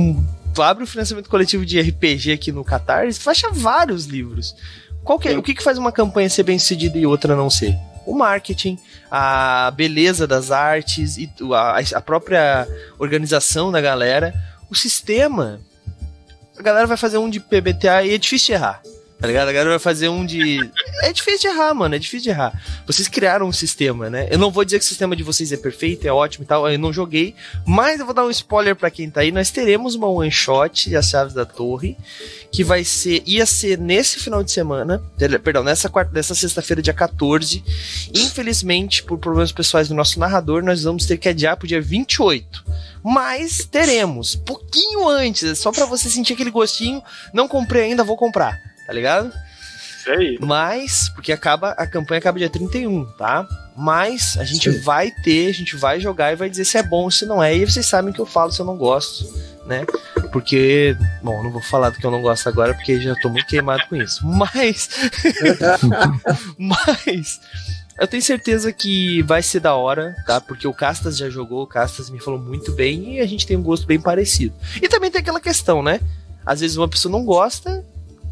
[0.54, 4.56] tu abre o financiamento coletivo de RPG aqui no Catarse, tu acha vários livros.
[5.04, 7.50] Qual que é, o que, que faz uma campanha ser bem sucedida e outra não
[7.50, 7.76] ser?
[8.10, 8.76] O marketing,
[9.08, 11.30] a beleza das artes e
[11.94, 12.66] a, própria
[12.98, 14.34] organização da galera,
[14.68, 15.60] o sistema.
[16.58, 18.82] A galera vai fazer um de PBTA e é difícil errar.
[19.20, 19.48] Tá ligado?
[19.48, 20.58] A galera vai fazer um de.
[21.02, 21.94] É difícil de errar, mano.
[21.94, 22.58] É difícil de errar.
[22.86, 24.26] Vocês criaram um sistema, né?
[24.30, 26.66] Eu não vou dizer que o sistema de vocês é perfeito, é ótimo e tal.
[26.66, 27.34] Eu não joguei.
[27.66, 29.30] Mas eu vou dar um spoiler para quem tá aí.
[29.30, 31.98] Nós teremos uma one shot as chaves da torre.
[32.50, 33.22] Que vai ser.
[33.26, 35.02] Ia ser nesse final de semana.
[35.44, 37.62] Perdão, nessa, quarta, nessa sexta-feira, dia 14.
[38.14, 42.64] Infelizmente, por problemas pessoais do nosso narrador, nós vamos ter que adiar pro dia 28.
[43.04, 44.34] Mas teremos.
[44.34, 45.58] Pouquinho antes.
[45.58, 47.02] Só para você sentir aquele gostinho.
[47.34, 49.32] Não comprei ainda, vou comprar tá ligado?
[49.98, 50.36] Isso aí.
[50.40, 53.46] Mas, porque acaba, a campanha acaba dia 31, tá?
[53.76, 54.80] Mas a gente Sim.
[54.80, 57.40] vai ter, a gente vai jogar e vai dizer se é bom ou se não
[57.40, 57.54] é.
[57.54, 59.32] E vocês sabem que eu falo se eu não gosto,
[59.64, 59.86] né?
[60.32, 63.46] Porque, bom, não vou falar do que eu não gosto agora, porque já tô muito
[63.46, 64.20] queimado com isso.
[64.26, 64.88] Mas.
[66.58, 67.40] mas.
[67.96, 70.40] Eu tenho certeza que vai ser da hora, tá?
[70.40, 73.56] Porque o Castas já jogou, o Castas me falou muito bem e a gente tem
[73.56, 74.54] um gosto bem parecido.
[74.82, 76.00] E também tem aquela questão, né?
[76.44, 77.84] Às vezes uma pessoa não gosta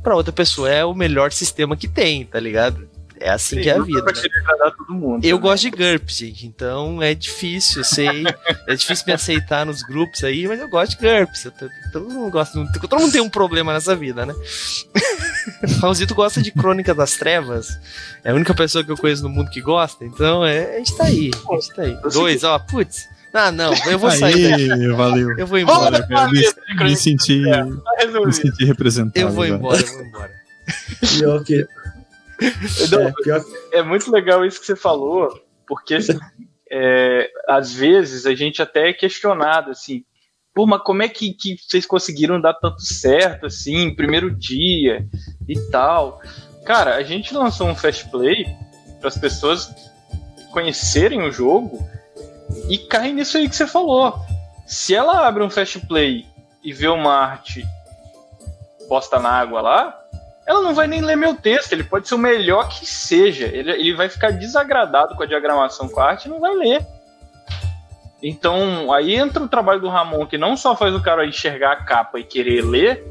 [0.08, 2.88] para outra pessoa é o melhor sistema que tem, tá ligado?
[3.20, 4.00] É assim Sim, que é a vida.
[4.00, 4.72] Né?
[4.88, 5.42] Mundo, eu né?
[5.42, 8.24] gosto de GURPS, gente, então é difícil, eu sei.
[8.66, 11.52] é difícil me aceitar nos grupos aí, mas eu gosto de GURPS.
[11.92, 14.34] todo, mundo gosta, todo mundo tem um problema nessa vida, né?
[15.82, 17.78] Raulzito gosta de Crônica das Trevas.
[18.24, 20.96] É a única pessoa que eu conheço no mundo que gosta, então é, a gente
[20.96, 21.30] tá aí.
[21.50, 21.98] A gente tá aí.
[22.10, 23.06] Dois, ó, putz.
[23.32, 24.72] Ah, não, eu vou sair.
[24.72, 25.36] Aí, valeu.
[25.38, 26.06] Eu vou embora.
[26.06, 26.42] Cara, me,
[26.84, 29.18] me, senti, é, tá me senti representado.
[29.18, 30.30] Eu vou embora, eu vou embora.
[31.18, 31.66] Pior que.
[32.90, 33.44] Não, é, pior...
[33.72, 35.28] é muito legal isso que você falou,
[35.66, 36.16] porque assim,
[36.70, 40.04] é, às vezes a gente até é questionado assim,
[40.54, 45.04] pô, mas como é que, que vocês conseguiram dar tanto certo assim, primeiro dia
[45.48, 46.22] e tal?
[46.64, 48.46] Cara, a gente lançou um Fast Play
[49.00, 49.68] para as pessoas
[50.52, 51.78] conhecerem o jogo
[52.68, 54.14] e cai nisso aí que você falou.
[54.66, 56.26] Se ela abre um fast play
[56.62, 57.64] e vê uma arte
[58.88, 59.98] posta na água lá,
[60.46, 61.72] ela não vai nem ler meu texto.
[61.72, 63.46] Ele pode ser o melhor que seja.
[63.46, 66.86] Ele, ele vai ficar desagradado com a diagramação com a arte não vai ler.
[68.22, 71.84] Então, aí entra o trabalho do Ramon, que não só faz o cara enxergar a
[71.84, 73.04] capa e querer ler,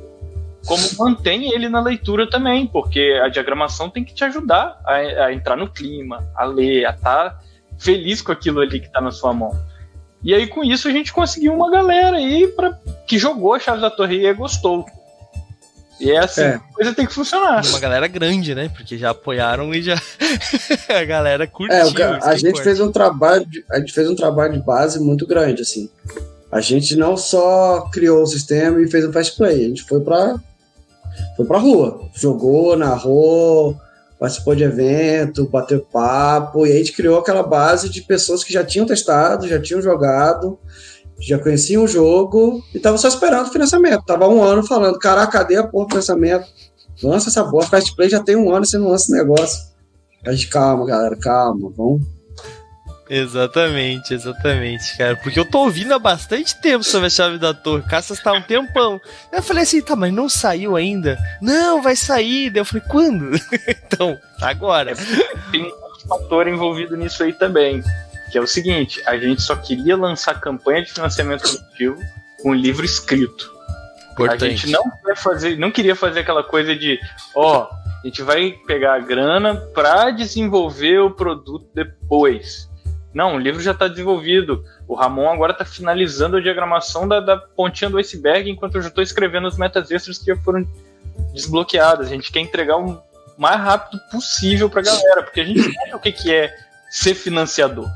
[0.66, 5.34] como mantém ele na leitura também, porque a diagramação tem que te ajudar a, a
[5.34, 7.40] entrar no clima, a ler, a estar tá
[7.78, 9.52] feliz com aquilo ali que tá na sua mão.
[10.24, 13.82] E aí, com isso, a gente conseguiu uma galera aí pra, que jogou a Chaves
[13.82, 14.86] da Torre e gostou.
[16.00, 16.56] E é assim, é.
[16.56, 17.66] a coisa tem que funcionar.
[17.66, 18.70] Uma galera grande, né?
[18.70, 19.96] Porque já apoiaram e já
[20.90, 21.76] a galera curtiu.
[21.76, 25.26] É, a gente fez um trabalho, de, a gente fez um trabalho de base muito
[25.26, 25.90] grande, assim.
[26.52, 30.00] A gente não só criou o sistema e fez um fast play, a gente foi
[30.00, 30.36] pra,
[31.36, 33.76] foi pra rua, jogou, narrou,
[34.20, 38.64] participou de evento, bateu papo, e a gente criou aquela base de pessoas que já
[38.64, 40.58] tinham testado, já tinham jogado,
[41.20, 44.06] já conheciam o jogo e estavam só esperando o financiamento.
[44.06, 46.46] Tava um ano falando, caraca, cadê a porra do financiamento?
[47.04, 49.68] Lança essa bosta, Fast Play já tem um ano e você não lança esse negócio.
[50.26, 52.17] A gente, calma, galera, calma, vamos
[53.10, 55.16] Exatamente, exatamente, cara.
[55.16, 57.84] Porque eu tô ouvindo há bastante tempo sobre a chave da torre.
[57.84, 59.00] Caças tá um tempão.
[59.32, 61.18] Eu falei assim, tá, mas não saiu ainda?
[61.42, 62.50] Não, vai sair.
[62.50, 63.32] Daí eu falei, quando?
[63.68, 64.94] então, agora.
[65.52, 67.82] Tem um fator envolvido nisso aí também.
[68.32, 71.98] Que é o seguinte: a gente só queria lançar campanha de financiamento coletivo
[72.42, 73.56] com livro escrito.
[74.12, 74.44] Importante.
[74.44, 74.84] A gente não,
[75.16, 77.00] fazer, não queria fazer aquela coisa de,
[77.36, 77.70] ó,
[78.04, 82.67] a gente vai pegar a grana para desenvolver o produto depois.
[83.18, 84.64] Não, o livro já está desenvolvido.
[84.88, 88.90] O Ramon agora está finalizando a diagramação da, da, pontinha do iceberg, enquanto eu já
[88.90, 90.64] estou escrevendo as metas extras que já foram
[91.34, 92.06] desbloqueadas.
[92.06, 93.02] A gente quer entregar o
[93.36, 96.56] mais rápido possível para a galera, porque a gente sabe o que, que é
[96.92, 97.90] ser financiador.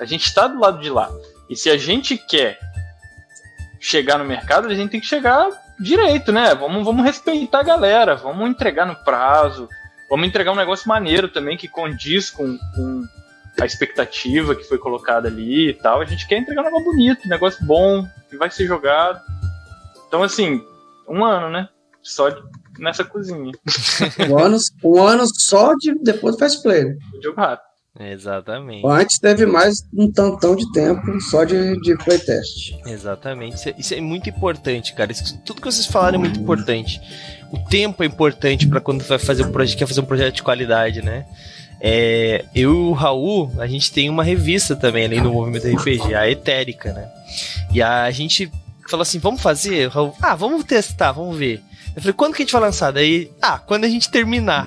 [0.00, 1.08] A gente está do lado de lá.
[1.48, 2.58] E se a gente quer
[3.78, 6.52] chegar no mercado, a gente tem que chegar direito, né?
[6.52, 9.68] Vamos, vamos respeitar a galera, vamos entregar no prazo,
[10.10, 13.04] vamos entregar um negócio maneiro também que condiz com, com
[13.60, 16.00] a expectativa que foi colocada ali e tal.
[16.00, 19.20] A gente quer entregar um negócio bonito, um negócio bom, que vai ser jogado.
[20.08, 20.62] Então, assim,
[21.08, 21.68] um ano, né?
[22.02, 22.42] Só de,
[22.78, 23.52] nessa cozinha.
[24.30, 26.84] Um ano, um ano só de, depois do Fast Play.
[26.84, 26.96] Né?
[27.22, 27.74] Jogo rápido.
[27.98, 28.84] Exatamente.
[28.84, 32.76] Antes teve mais um tantão de tempo só de, de playtest.
[32.86, 33.54] Exatamente.
[33.54, 35.12] Isso é, isso é muito importante, cara.
[35.12, 37.00] Isso, tudo que vocês falaram é muito importante.
[37.52, 40.42] O tempo é importante para quando vai fazer um projeto, quer fazer um projeto de
[40.42, 41.24] qualidade, né?
[41.86, 46.14] É, eu e o Raul, a gente tem uma revista também, além do movimento RPG,
[46.14, 47.06] a Etérica, né?
[47.74, 48.50] E a gente
[48.88, 49.90] falou assim: vamos fazer?
[49.90, 51.60] Raul, ah, vamos testar, vamos ver.
[51.94, 52.90] Eu falei, quando que a gente vai lançar?
[52.90, 54.66] Daí, ah, quando a gente terminar.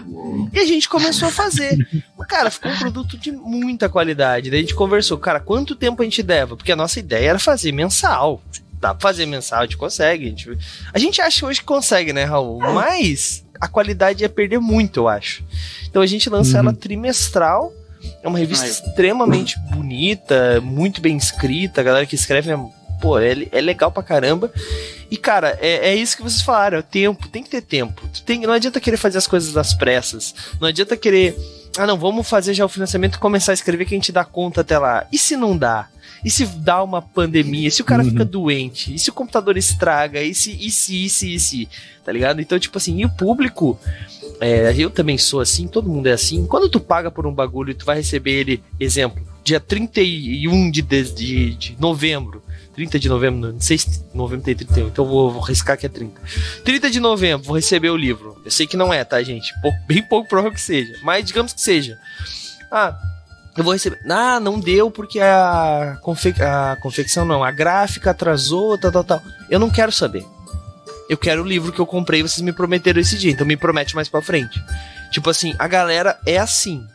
[0.54, 1.76] E a gente começou a fazer.
[2.30, 4.52] Cara, ficou um produto de muita qualidade.
[4.52, 6.56] Daí a gente conversou, cara, quanto tempo a gente leva?
[6.56, 8.42] Porque a nossa ideia era fazer mensal.
[8.74, 10.26] Dá pra fazer mensal, a gente consegue.
[10.26, 10.58] A gente,
[10.94, 12.60] a gente acha hoje que consegue, né, Raul?
[12.60, 15.44] Mas a qualidade ia perder muito, eu acho.
[15.90, 16.70] Então a gente lança uhum.
[16.70, 17.74] ela trimestral.
[18.22, 18.72] É uma revista Ai.
[18.72, 21.82] extremamente bonita, muito bem escrita.
[21.82, 22.60] A galera que escreve é,
[23.02, 24.52] pô, é, é legal pra caramba.
[25.10, 28.08] E, cara, é, é isso que vocês falaram: é o tempo, tem que ter tempo.
[28.26, 30.36] Tem, não adianta querer fazer as coisas das pressas.
[30.60, 31.36] Não adianta querer.
[31.78, 34.26] Ah, não, vamos fazer já o financiamento e começar a escrever que a gente dá
[34.26, 35.06] conta até lá.
[35.12, 35.88] E se não dá?
[36.24, 37.68] E se dá uma pandemia?
[37.68, 38.10] E se o cara uhum.
[38.10, 38.94] fica doente?
[38.94, 40.22] E se o computador estraga?
[40.22, 41.70] E se, e se, e se, e se?
[42.04, 42.42] Tá ligado?
[42.42, 43.80] Então, tipo assim, e o público.
[44.40, 46.46] É, eu também sou assim, todo mundo é assim.
[46.46, 50.82] Quando tu paga por um bagulho e tu vai receber ele, exemplo, dia 31 de,
[50.82, 52.44] de, de, de novembro,
[52.76, 55.90] 30 de novembro, não sei se novembro tem 31, então vou, vou riscar que é
[55.90, 56.22] 30.
[56.64, 58.40] 30 de novembro, vou receber o livro.
[58.46, 59.52] Eu sei que não é, tá, gente?
[59.62, 61.98] Pouco, bem pouco provável que seja, mas digamos que seja.
[62.72, 62.96] Ah,
[63.58, 64.00] eu vou receber.
[64.08, 66.34] Ah, não deu porque a, confe...
[66.42, 69.22] a confecção não, a gráfica atrasou, tal, tal, tal.
[69.50, 70.24] Eu não quero saber.
[71.10, 73.96] Eu quero o livro que eu comprei, vocês me prometeram esse dia, então me promete
[73.96, 74.62] mais pra frente.
[75.12, 76.86] Tipo assim, a galera é assim.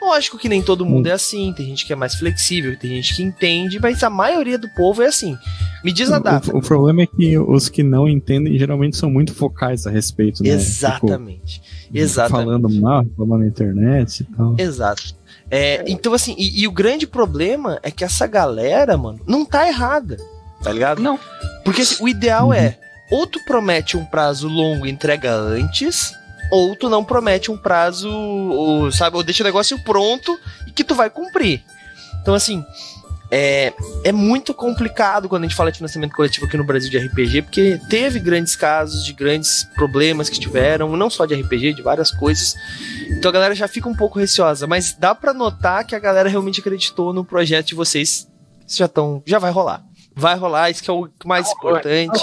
[0.00, 1.10] Lógico que nem todo mundo hum.
[1.10, 4.58] é assim, tem gente que é mais flexível, tem gente que entende, mas a maioria
[4.58, 5.36] do povo é assim.
[5.82, 6.54] Me diz a data.
[6.54, 10.42] O, o problema é que os que não entendem geralmente são muito focais a respeito,
[10.42, 10.50] né?
[10.50, 11.60] Exatamente.
[11.60, 12.44] Tipo, Exatamente.
[12.44, 14.54] Falando mal, falando na internet e tal.
[14.58, 15.23] Exato.
[15.50, 19.66] É, então, assim, e, e, o grande problema é que essa galera, mano, não tá
[19.66, 20.16] errada,
[20.62, 21.02] tá ligado?
[21.02, 21.18] Não.
[21.64, 22.54] Porque assim, o ideal uhum.
[22.54, 22.78] é,
[23.10, 26.12] ou tu promete um prazo longo e entrega antes,
[26.50, 30.84] ou tu não promete um prazo, ou, sabe, ou deixa o negócio pronto e que
[30.84, 31.62] tu vai cumprir.
[32.20, 32.64] Então, assim,
[33.36, 36.98] é, é muito complicado quando a gente fala de financiamento coletivo aqui no Brasil de
[36.98, 41.82] RPG, porque teve grandes casos de grandes problemas que tiveram, não só de RPG, de
[41.82, 42.54] várias coisas.
[43.10, 46.28] Então a galera já fica um pouco receosa, mas dá para notar que a galera
[46.28, 48.28] realmente acreditou no projeto de vocês.
[48.68, 49.84] Já estão, já vai rolar.
[50.14, 52.22] Vai rolar, isso que é o mais importante.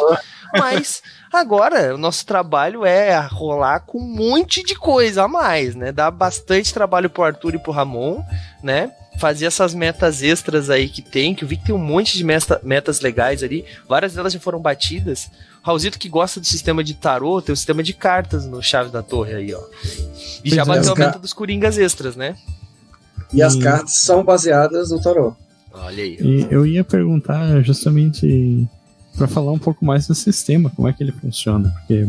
[0.58, 5.91] Mas agora o nosso trabalho é rolar com um monte de coisa a mais, né?
[5.91, 8.24] Dá bastante trabalho pro Arthur e pro Ramon,
[8.63, 8.93] né?
[9.21, 12.23] Fazer essas metas extras aí que tem, que eu vi que tem um monte de
[12.23, 15.29] meta, metas legais ali, várias delas já foram batidas.
[15.62, 18.89] Raulzito que gosta do sistema de tarô, tem o um sistema de cartas no Chave
[18.89, 19.62] da Torre aí, ó.
[20.43, 22.36] E já é, bateu a meta dos Coringas extras, né?
[23.31, 25.36] E as cartas são baseadas no tarô.
[25.71, 26.17] Olha aí.
[26.19, 28.67] E eu ia perguntar justamente
[29.15, 32.07] para falar um pouco mais do sistema, como é que ele funciona, porque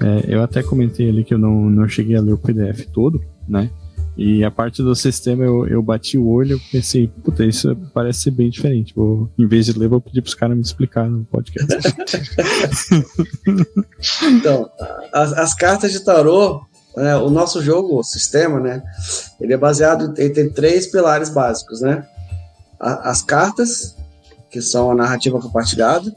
[0.00, 3.20] é, eu até comentei ali que eu não, não cheguei a ler o PDF todo,
[3.48, 3.68] né?
[4.16, 8.20] E a parte do sistema eu, eu bati o olho e pensei, puta, isso parece
[8.20, 8.94] ser bem diferente.
[8.94, 11.66] Vou, em vez de ler, vou pedir pros caras me explicar no podcast.
[14.22, 14.70] então,
[15.12, 16.64] as, as, cartas de tarô,
[16.96, 18.84] né, o nosso jogo, o sistema, né?
[19.40, 22.06] Ele é baseado em tem três pilares básicos, né?
[22.78, 23.96] A, as cartas,
[24.48, 26.14] que são a narrativa compartilhada,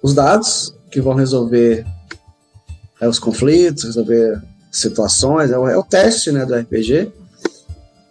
[0.00, 1.84] os dados, que vão resolver
[3.00, 4.40] é, os conflitos, resolver
[4.72, 7.12] situações, é o, é o, teste né, do RPG,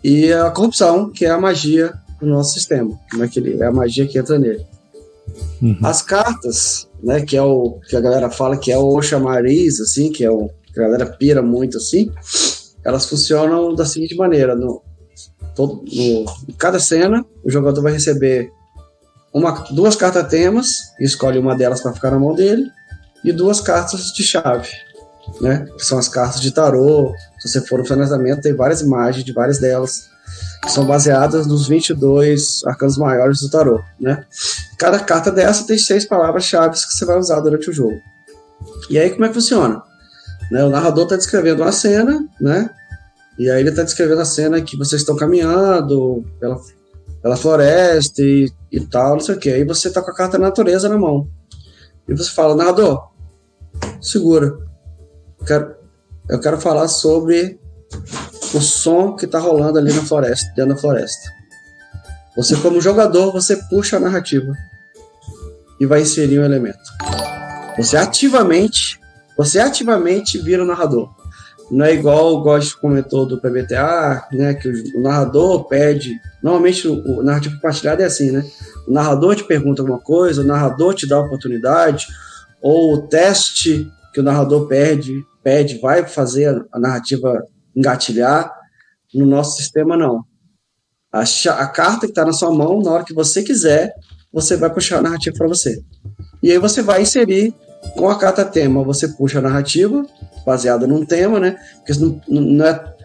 [0.03, 3.65] e a corrupção, que é a magia do nosso sistema, como é, que ele, é
[3.65, 4.65] a magia que entra nele.
[5.61, 5.77] Uhum.
[5.83, 10.11] As cartas, né, que é o que a galera fala que é o chamariz, assim,
[10.11, 12.11] que é o que a galera pira muito assim,
[12.83, 14.81] elas funcionam da seguinte maneira: no,
[15.55, 18.51] todo, no, em cada cena, o jogador vai receber
[19.33, 20.67] uma, duas cartas temas,
[20.99, 22.65] escolhe uma delas para ficar na mão dele,
[23.23, 24.69] e duas cartas de chave,
[25.39, 25.65] né?
[25.77, 27.13] Que são as cartas de tarô.
[27.39, 30.09] Se você for no financiamento, tem várias imagens de várias delas,
[30.63, 34.25] que são baseadas nos 22 arcanos maiores do tarô, né?
[34.77, 37.99] Cada carta dessa tem seis palavras-chave que você vai usar durante o jogo.
[38.89, 39.81] E aí, como é que funciona?
[40.51, 42.69] Né, o narrador está descrevendo uma cena, né?
[43.39, 46.59] E aí ele está descrevendo a cena que vocês estão caminhando pela,
[47.21, 49.49] pela floresta e, e tal, não sei o que.
[49.49, 51.27] Aí você tá com a carta natureza na mão.
[52.07, 53.09] E você fala, narrador,
[54.01, 54.57] segura.
[55.41, 55.75] Eu quero,
[56.29, 57.59] eu quero falar sobre
[58.53, 61.29] o som que tá rolando ali na floresta, dentro da floresta.
[62.37, 64.53] Você, como jogador, você puxa a narrativa
[65.79, 66.79] e vai inserir um elemento.
[67.77, 68.99] Você ativamente,
[69.35, 71.09] você ativamente vira o narrador.
[71.71, 74.53] Não é igual o Gosto comentou do PBTA, né?
[74.53, 76.19] Que o, o narrador pede.
[76.43, 78.45] Normalmente o, o narrativo compartilhado é assim, né?
[78.87, 82.07] O narrador te pergunta alguma coisa, o narrador te dá a oportunidade,
[82.61, 87.43] ou o teste que o narrador pede, pede vai fazer a narrativa
[87.75, 88.51] engatilhar.
[89.13, 90.23] No nosso sistema, não.
[91.11, 93.93] A, a carta que está na sua mão, na hora que você quiser,
[94.31, 95.81] você vai puxar a narrativa para você.
[96.41, 97.53] E aí você vai inserir
[97.97, 100.05] com a carta tema, você puxa a narrativa,
[100.45, 101.57] baseada num tema, né?
[101.75, 102.95] Porque não, não é,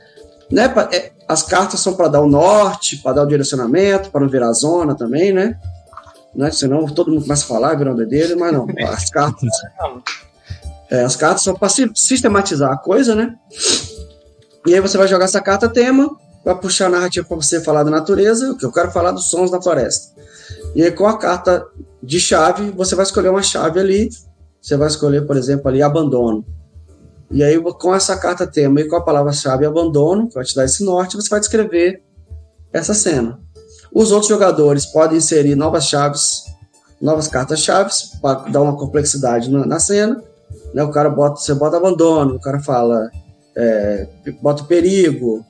[0.50, 4.10] não é, pra, é as cartas são para dar o norte, para dar o direcionamento,
[4.10, 5.58] para não virar zona também, né?
[6.34, 6.50] né?
[6.50, 8.66] Senão todo mundo começa a falar, virar um dedo, mas não.
[8.86, 9.50] As cartas.
[10.90, 13.34] É, as cartas são para sistematizar a coisa, né?
[14.66, 16.08] E aí você vai jogar essa carta tema,
[16.44, 19.50] vai puxar a narrativa para você falar da natureza, que eu quero falar dos sons
[19.50, 20.14] da floresta.
[20.74, 21.66] E aí com a carta
[22.02, 24.08] de chave, você vai escolher uma chave ali,
[24.60, 26.44] você vai escolher, por exemplo, ali abandono.
[27.30, 30.64] E aí com essa carta tema e com a palavra-chave abandono, que vai te dar
[30.64, 32.02] esse norte, você vai descrever
[32.72, 33.40] essa cena.
[33.92, 36.42] Os outros jogadores podem inserir novas chaves,
[37.00, 40.22] novas cartas-chaves, para dar uma complexidade na, na cena.
[40.74, 40.82] Né?
[40.82, 43.10] O cara bota, você bota abandono, o cara fala,
[43.56, 44.06] é,
[44.40, 45.44] bota perigo,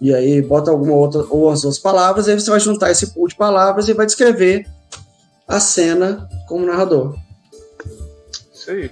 [0.00, 3.28] e aí bota alguma outra, ou as outras palavras, aí você vai juntar esse pool
[3.28, 4.66] de palavras e vai descrever
[5.46, 7.16] a cena como narrador.
[8.52, 8.90] Isso aí.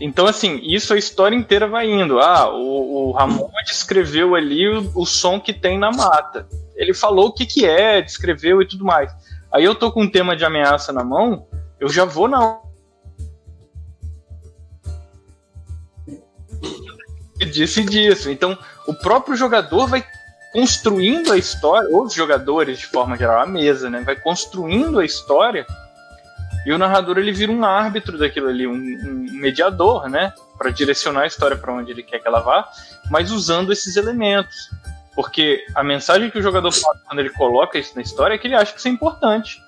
[0.00, 2.20] Então, assim, isso a história inteira vai indo.
[2.20, 6.46] Ah, o, o Ramon descreveu ali o, o, som que tem na mata.
[6.76, 9.12] Ele falou o que, que é, descreveu e tudo mais.
[9.52, 11.46] Aí eu tô com um tema de ameaça na mão,
[11.80, 12.60] eu já vou na.
[17.46, 18.30] Disse disso.
[18.30, 20.04] Então, o próprio jogador vai
[20.52, 24.00] construindo a história, ou os jogadores de forma geral, a mesa, né?
[24.00, 25.66] Vai construindo a história
[26.66, 30.32] e o narrador ele vira um árbitro daquilo ali, um, um mediador, né?
[30.56, 32.68] Para direcionar a história para onde ele quer que ela vá,
[33.10, 34.70] mas usando esses elementos.
[35.14, 38.46] Porque a mensagem que o jogador fala quando ele coloca isso na história é que
[38.46, 39.62] ele acha que isso é importante.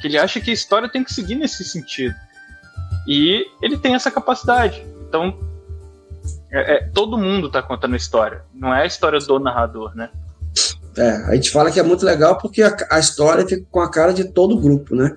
[0.00, 2.14] Que ele acha que a história tem que seguir nesse sentido.
[3.06, 4.82] E ele tem essa capacidade.
[5.08, 5.38] Então,
[6.52, 8.42] é, é, todo mundo está contando a história.
[8.54, 10.10] Não é a história do narrador, né?
[10.96, 13.90] É, a gente fala que é muito legal porque a, a história fica com a
[13.90, 15.16] cara de todo o grupo, né?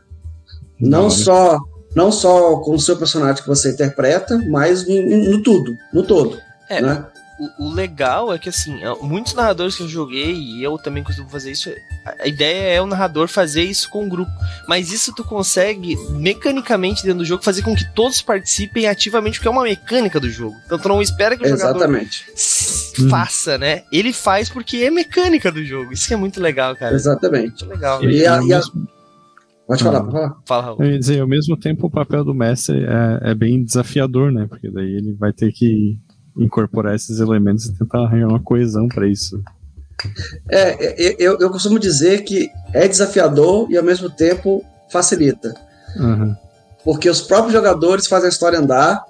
[0.80, 1.60] Não, só
[1.96, 6.38] não só com o seu personagem que você interpreta, mas no, no tudo, no todo.
[6.70, 7.06] É, né?
[7.40, 11.04] O, o, legal é que, assim, é, muitos narradores que eu joguei, e eu também
[11.04, 11.72] costumo fazer isso,
[12.20, 14.32] a ideia é o narrador fazer isso com o grupo.
[14.68, 19.48] Mas isso tu consegue, mecanicamente, dentro do jogo, fazer com que todos participem ativamente, porque
[19.48, 20.56] é uma mecânica do jogo.
[20.66, 22.26] Então tu não espera que o Exatamente.
[22.26, 23.84] jogador faça, né?
[23.92, 25.94] Ele faz porque é mecânica do jogo.
[25.94, 26.96] Isso que é muito legal, cara.
[26.96, 27.66] Exatamente.
[27.66, 28.04] Muito legal.
[28.04, 28.62] E, a, e a...
[29.66, 30.36] Pode falar, pode falar.
[30.46, 30.78] Fala, Raul.
[30.82, 34.46] Eu ia dizer, ao mesmo tempo, o papel do mestre é, é bem desafiador, né?
[34.48, 35.98] Porque daí ele vai ter que
[36.38, 39.42] incorporar esses elementos e tentar arranjar uma coesão para isso.
[40.50, 45.54] É, é, eu, eu costumo dizer que é desafiador e ao mesmo tempo facilita.
[45.98, 46.36] Uhum.
[46.84, 49.04] Porque os próprios jogadores fazem a história andar,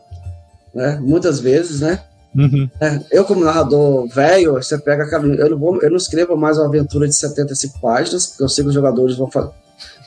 [0.74, 1.00] né?
[1.02, 2.00] Muitas vezes, né?
[2.36, 2.70] Uhum.
[2.80, 6.68] É, eu, como narrador velho, você pega eu não, vou, eu não escrevo mais uma
[6.68, 9.52] aventura de 75 páginas, porque eu sei que os jogadores vão, fa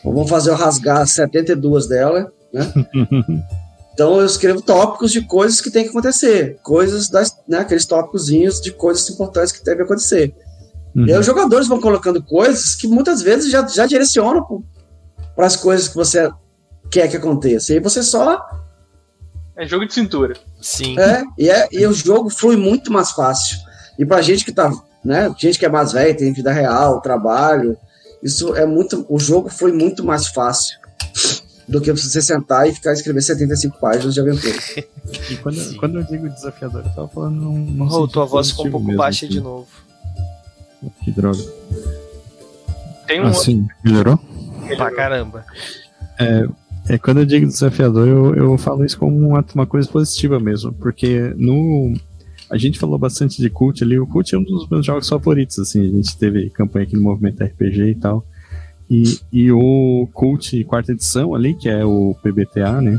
[0.04, 2.72] vão fazer eu rasgar 72 dela, né?
[3.96, 8.26] Então eu escrevo tópicos de coisas que tem que acontecer, coisas das, né, aqueles tópicos
[8.26, 10.34] de coisas importantes que devem acontecer.
[10.94, 11.06] Uhum.
[11.06, 14.62] E aí os jogadores vão colocando coisas que muitas vezes já, já direcionam
[15.34, 16.30] para as coisas que você
[16.90, 17.72] quer que aconteça.
[17.72, 18.38] E aí você só
[19.56, 20.34] é jogo de cintura.
[20.60, 21.00] Sim.
[21.00, 23.56] É, e, é, e o jogo flui muito mais fácil.
[23.98, 24.70] E pra gente que tá,
[25.02, 27.78] né, gente que é mais velha, tem vida real, trabalho,
[28.22, 30.84] isso é muito, o jogo foi muito mais fácil
[31.68, 34.56] do que você sentar e ficar escrever 75 páginas de aventura.
[35.30, 37.58] e quando, quando eu digo desafiador, eu tava falando num.
[37.58, 39.34] num oh, tua voz ficou um pouco mesmo, baixa assim.
[39.34, 39.66] de novo.
[41.02, 41.42] Que droga.
[43.06, 43.76] Tem um assim, outro...
[43.84, 44.20] melhorou?
[44.76, 45.44] Pra caramba.
[46.18, 46.46] É,
[46.88, 50.72] é, quando eu digo desafiador, eu, eu falo isso como uma, uma coisa positiva mesmo,
[50.72, 51.94] porque no.
[52.48, 55.58] A gente falou bastante de Cult ali, o Cult é um dos meus jogos favoritos,
[55.58, 58.24] assim, a gente teve campanha aqui no Movimento RPG e tal.
[58.88, 62.98] E, e o Cult quarta edição ali, que é o PBTA, né?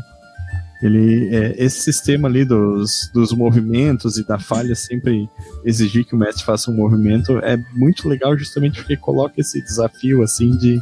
[0.82, 5.28] Ele, é, esse sistema ali dos, dos movimentos e da falha sempre
[5.66, 10.22] exigir que o mestre faça um movimento é muito legal justamente porque coloca esse desafio
[10.22, 10.80] assim de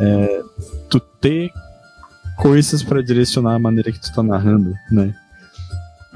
[0.00, 0.42] é,
[0.88, 1.52] tu ter
[2.36, 5.14] coisas para direcionar a maneira que tu tá narrando, né?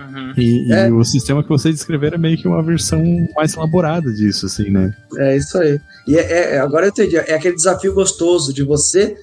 [0.08, 0.34] Uhum.
[0.36, 0.88] E, é.
[0.88, 3.02] e, o sistema que vocês descreveram é meio que uma versão
[3.34, 4.94] mais elaborada disso, assim, né?
[5.16, 5.80] É isso aí.
[6.06, 7.16] E é, é, agora eu entendi.
[7.16, 9.16] É aquele desafio gostoso de você.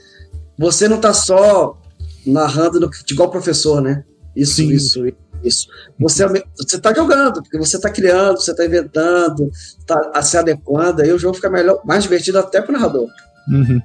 [0.58, 1.80] Você não tá só
[2.26, 4.04] narrando no, igual professor, né?
[4.36, 4.72] Isso, Sim.
[4.72, 5.06] isso,
[5.44, 5.68] isso.
[6.00, 6.26] Você,
[6.56, 9.50] você tá jogando, porque você tá criando, você tá inventando,
[9.86, 13.08] tá se adequando, aí o jogo fica melhor, mais divertido até pro narrador.
[13.50, 13.82] Uhum.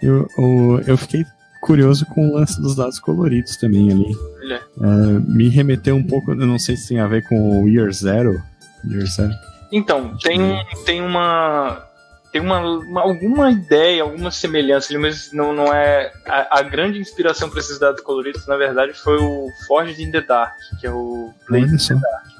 [0.00, 1.24] Eu, eu, eu fiquei
[1.64, 4.14] curioso com o lance dos dados coloridos também ali.
[4.52, 4.86] É,
[5.26, 8.40] me remeteu um pouco, eu não sei se tem a ver com o Year Zero.
[8.88, 9.32] Year Zero.
[9.72, 10.38] Então, tem,
[10.84, 11.82] tem uma.
[12.30, 16.12] Tem uma, uma, alguma ideia, alguma semelhança ali, mas não, não é.
[16.26, 20.20] A, a grande inspiração para esses dados coloridos, na verdade, foi o Forged in the
[20.20, 22.33] Dark, que é o Blade in the Dark.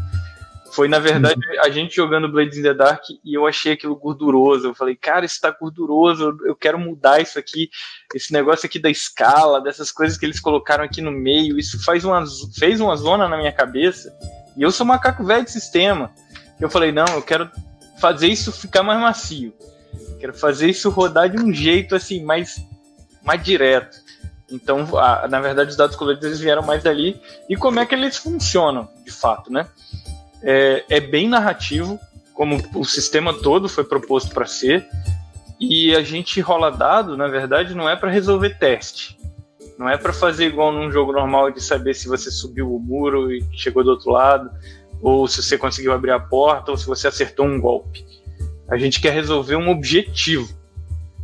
[0.74, 4.66] Foi, na verdade, a gente jogando Blades in the Dark e eu achei aquilo gorduroso.
[4.66, 7.70] Eu falei, cara, isso tá gorduroso, eu quero mudar isso aqui,
[8.12, 11.60] esse negócio aqui da escala, dessas coisas que eles colocaram aqui no meio.
[11.60, 12.24] Isso faz uma,
[12.58, 14.12] fez uma zona na minha cabeça.
[14.56, 16.10] E eu sou macaco velho de sistema.
[16.60, 17.48] Eu falei, não, eu quero
[18.00, 19.54] fazer isso ficar mais macio.
[20.18, 22.56] Quero fazer isso rodar de um jeito assim, mais,
[23.22, 23.96] mais direto.
[24.50, 27.20] Então, a, na verdade, os dados eles vieram mais dali.
[27.48, 29.68] E como é que eles funcionam, de fato, né?
[30.44, 31.98] É, é bem narrativo,
[32.34, 34.86] como o sistema todo foi proposto para ser.
[35.58, 39.16] E a gente rola dado, na verdade, não é para resolver teste.
[39.78, 43.32] Não é para fazer igual num jogo normal de saber se você subiu o muro
[43.32, 44.50] e chegou do outro lado,
[45.00, 48.04] ou se você conseguiu abrir a porta, ou se você acertou um golpe.
[48.68, 50.48] A gente quer resolver um objetivo.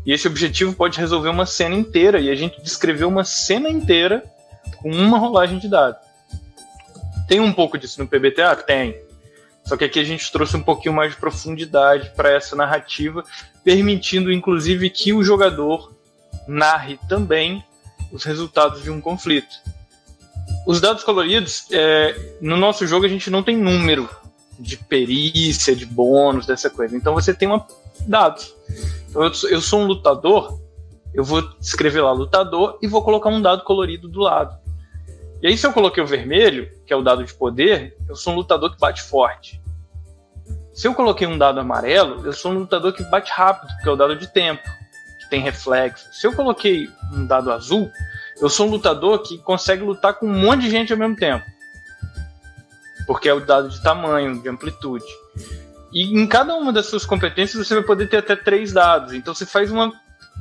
[0.05, 2.19] E esse objetivo pode resolver uma cena inteira.
[2.19, 4.25] E a gente descreveu uma cena inteira
[4.79, 6.01] com uma rolagem de dados.
[7.29, 8.57] Tem um pouco disso no PBTA?
[8.57, 9.10] Tem.
[9.71, 13.23] Só que aqui a gente trouxe um pouquinho mais de profundidade para essa narrativa,
[13.63, 15.95] permitindo inclusive que o jogador
[16.49, 17.65] narre também
[18.11, 19.55] os resultados de um conflito.
[20.67, 24.11] Os dados coloridos, é, no nosso jogo a gente não tem número
[24.59, 26.97] de perícia, de bônus, dessa coisa.
[26.97, 27.65] Então você tem uma,
[28.09, 28.53] dados.
[29.09, 30.61] Então eu, eu sou um lutador,
[31.15, 34.53] eu vou escrever lá lutador e vou colocar um dado colorido do lado.
[35.43, 38.35] E aí, se eu coloquei o vermelho, que é o dado de poder, eu sou
[38.35, 39.61] um lutador que bate forte.
[40.75, 43.93] Se eu coloquei um dado amarelo, eu sou um lutador que bate rápido, que é
[43.93, 44.63] o dado de tempo,
[45.19, 46.13] que tem reflexo.
[46.13, 47.91] Se eu coloquei um dado azul,
[48.41, 51.45] eu sou um lutador que consegue lutar com um monte de gente ao mesmo tempo.
[53.07, 55.05] Porque é o dado de tamanho, de amplitude.
[55.93, 59.13] E em cada uma das suas competências você vai poder ter até três dados.
[59.13, 59.93] Então você faz uma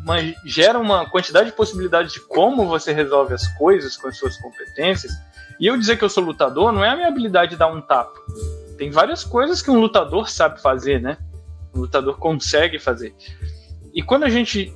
[0.03, 4.37] uma, gera uma quantidade de possibilidades de como você resolve as coisas com as suas
[4.37, 5.11] competências.
[5.59, 7.81] E eu dizer que eu sou lutador não é a minha habilidade de dar um
[7.81, 8.19] tapa.
[8.77, 11.17] Tem várias coisas que um lutador sabe fazer, né?
[11.75, 13.13] Um lutador consegue fazer.
[13.93, 14.73] E quando a gente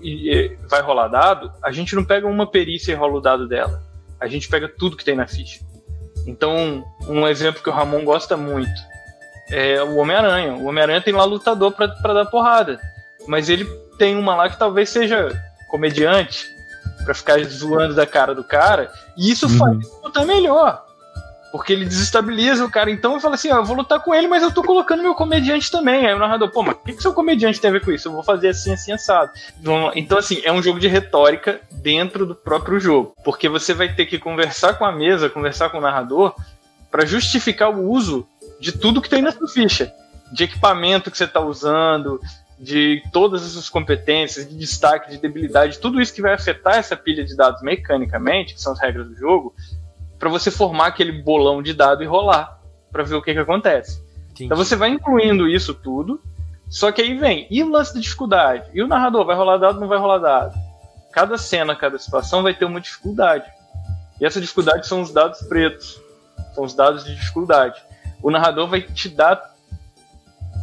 [0.69, 3.81] vai rolar dado, a gente não pega uma perícia e rola o dado dela.
[4.19, 5.61] A gente pega tudo que tem na ficha.
[6.25, 8.71] Então, um exemplo que o Ramon gosta muito
[9.49, 10.53] é o Homem-Aranha.
[10.55, 12.79] O Homem-Aranha tem lá lutador para dar porrada.
[13.27, 13.65] Mas ele
[13.97, 15.31] tem uma lá que talvez seja
[15.69, 16.53] comediante
[17.03, 19.57] para ficar zoando da cara do cara, e isso uhum.
[19.57, 20.85] faz lutar melhor.
[21.53, 22.89] Porque ele desestabiliza o cara.
[22.89, 25.13] Então eu falo assim: ó, eu vou lutar com ele, mas eu tô colocando meu
[25.13, 26.07] comediante também.
[26.07, 28.07] Aí o narrador, pô, mas o que, que seu comediante tem a ver com isso?
[28.07, 29.31] Eu vou fazer assim, assim, assado.
[29.93, 33.13] Então, assim, é um jogo de retórica dentro do próprio jogo.
[33.23, 36.33] Porque você vai ter que conversar com a mesa, conversar com o narrador,
[36.89, 38.27] para justificar o uso
[38.59, 39.93] de tudo que tem na sua ficha.
[40.31, 42.19] De equipamento que você tá usando,
[42.63, 46.95] de todas as suas competências, de destaque, de debilidade, tudo isso que vai afetar essa
[46.95, 49.53] pilha de dados mecanicamente, que são as regras do jogo,
[50.17, 52.57] para você formar aquele bolão de dado e rolar
[52.89, 54.01] para ver o que, que acontece.
[54.31, 54.45] Entendi.
[54.45, 56.21] Então você vai incluindo isso tudo,
[56.69, 58.69] só que aí vem, e o lance da dificuldade?
[58.73, 60.57] E o narrador vai rolar dado, não vai rolar dado?
[61.11, 63.45] Cada cena, cada situação vai ter uma dificuldade.
[64.21, 66.01] E essa dificuldade são os dados pretos,
[66.55, 67.83] são os dados de dificuldade.
[68.21, 69.52] O narrador vai te dar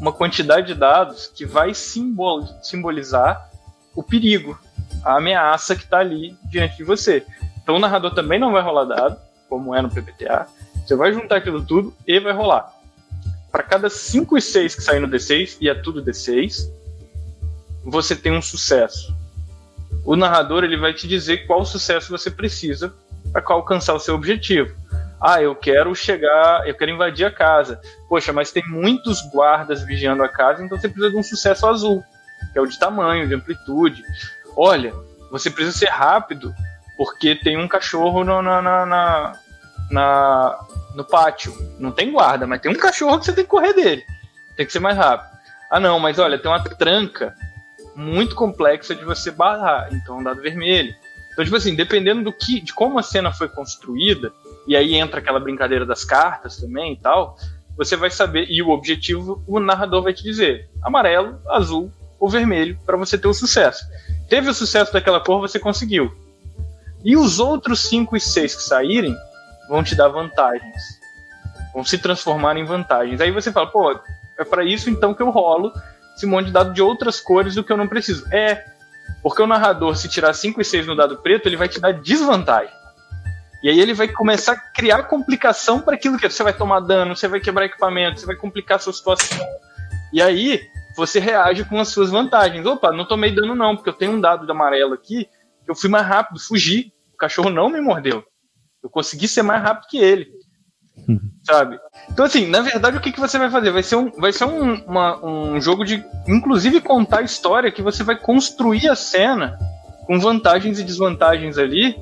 [0.00, 3.50] uma quantidade de dados que vai simbol simbolizar
[3.94, 4.58] o perigo,
[5.04, 7.24] a ameaça que está ali diante de você.
[7.62, 10.46] Então o narrador também não vai rolar dado, como é no PPTA.
[10.84, 12.72] Você vai juntar aquilo tudo e vai rolar.
[13.52, 16.70] Para cada 5 e 6 que sair no D6, e é tudo D6,
[17.84, 19.14] você tem um sucesso.
[20.04, 22.94] O narrador ele vai te dizer qual sucesso você precisa
[23.32, 24.74] para alcançar o seu objetivo.
[25.20, 27.80] Ah, eu quero chegar, eu quero invadir a casa.
[28.08, 32.02] Poxa, mas tem muitos guardas vigiando a casa, então você precisa de um sucesso azul,
[32.52, 34.02] que é o de tamanho, de amplitude.
[34.56, 34.94] Olha,
[35.30, 36.54] você precisa ser rápido,
[36.96, 39.32] porque tem um cachorro no, na, na, na,
[39.90, 41.54] na, no pátio.
[41.78, 44.04] Não tem guarda, mas tem um cachorro que você tem que correr dele.
[44.56, 45.30] Tem que ser mais rápido.
[45.70, 47.34] Ah, não, mas olha, tem uma tranca
[47.94, 50.94] muito complexa de você barrar, então um dado vermelho.
[51.32, 54.32] Então, tipo assim, dependendo do que, de como a cena foi construída,
[54.66, 57.36] e aí entra aquela brincadeira das cartas também e tal,
[57.76, 62.78] você vai saber, e o objetivo, o narrador vai te dizer: amarelo, azul ou vermelho,
[62.84, 63.84] para você ter o sucesso.
[64.28, 66.14] Teve o sucesso daquela cor, você conseguiu.
[67.02, 69.16] E os outros 5 e 6 que saírem
[69.68, 71.00] vão te dar vantagens.
[71.72, 73.20] Vão se transformar em vantagens.
[73.20, 73.98] Aí você fala, pô,
[74.38, 75.72] é para isso então que eu rolo
[76.14, 78.26] esse monte de dado de outras cores do que eu não preciso.
[78.30, 78.66] É,
[79.22, 81.92] porque o narrador, se tirar 5 e 6 no dado preto, ele vai te dar
[81.92, 82.74] desvantagem.
[83.62, 87.14] E aí ele vai começar a criar complicação para aquilo que você vai tomar dano,
[87.14, 89.38] você vai quebrar equipamento, você vai complicar a sua situação.
[90.12, 90.60] E aí
[90.96, 92.64] você reage com as suas vantagens.
[92.66, 95.28] Opa, não tomei dano não, porque eu tenho um dado de amarelo aqui,
[95.66, 98.24] eu fui mais rápido, fugi, o cachorro não me mordeu.
[98.82, 100.26] Eu consegui ser mais rápido que ele.
[101.44, 101.78] sabe?
[102.10, 103.70] Então, assim, na verdade, o que, que você vai fazer?
[103.70, 107.82] Vai ser, um, vai ser um, uma, um jogo de, inclusive, contar a história que
[107.82, 109.58] você vai construir a cena
[110.06, 111.96] com vantagens e desvantagens ali.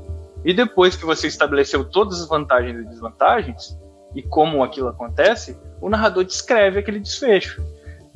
[0.45, 3.79] E depois que você estabeleceu todas as vantagens e desvantagens,
[4.15, 7.63] e como aquilo acontece, o narrador descreve aquele desfecho.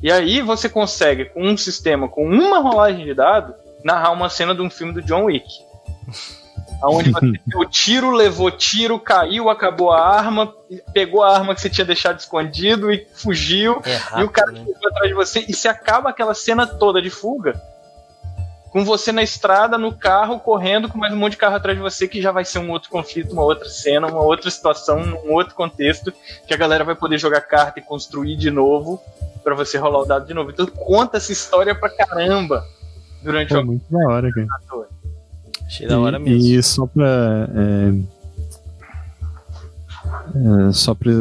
[0.01, 3.53] E aí você consegue, com um sistema, com uma rolagem de dado,
[3.83, 5.47] narrar uma cena de um filme do John Wick.
[6.85, 7.11] Onde
[7.55, 10.53] o tiro levou tiro, caiu, acabou a arma,
[10.93, 13.81] pegou a arma que você tinha deixado escondido e fugiu.
[13.85, 14.65] É rápido, e o cara né?
[14.85, 15.45] atrás de você.
[15.47, 17.61] E se acaba aquela cena toda de fuga
[18.73, 21.83] com você na estrada, no carro, correndo com mais um monte de carro atrás de
[21.83, 25.31] você, que já vai ser um outro conflito, uma outra cena, uma outra situação, um
[25.31, 26.11] outro contexto,
[26.47, 28.99] que a galera vai poder jogar carta e construir de novo
[29.43, 30.49] para você rolar o dado de novo.
[30.49, 32.65] Então conta essa história pra caramba
[33.21, 34.47] durante Pô, o muito da hora, cara.
[35.67, 36.43] Achei da hora mesmo.
[36.43, 37.47] E só pra.
[37.55, 37.93] É,
[40.69, 41.11] é, só pra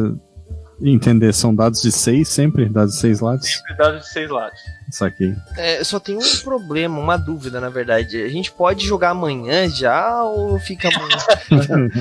[0.91, 2.69] entender, são dados de 6 sempre?
[2.69, 3.47] Dados de 6 lados?
[3.49, 4.61] Sempre dados de 6 lados.
[4.89, 5.35] Isso aqui.
[5.57, 8.23] É, só tem um problema, uma dúvida, na verdade.
[8.23, 11.17] A gente pode jogar amanhã já ou fica amanhã?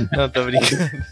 [0.11, 1.03] Não, tô brincando.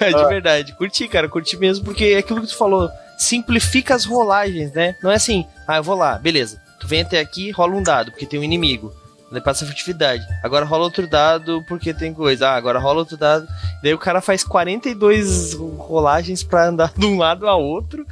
[0.00, 0.72] É de verdade.
[0.76, 2.90] Curti, cara, curti mesmo, porque é aquilo que tu falou.
[3.16, 4.96] Simplifica as rolagens, né?
[5.02, 6.60] Não é assim, ah, eu vou lá, beleza.
[6.80, 8.92] Tu vem até aqui, rola um dado, porque tem um inimigo.
[9.30, 10.26] Daí passa furtividade.
[10.42, 12.48] Agora rola outro dado porque tem coisa.
[12.48, 13.46] Ah, agora rola outro dado.
[13.82, 18.06] Daí o cara faz 42 rolagens para andar de um lado a outro.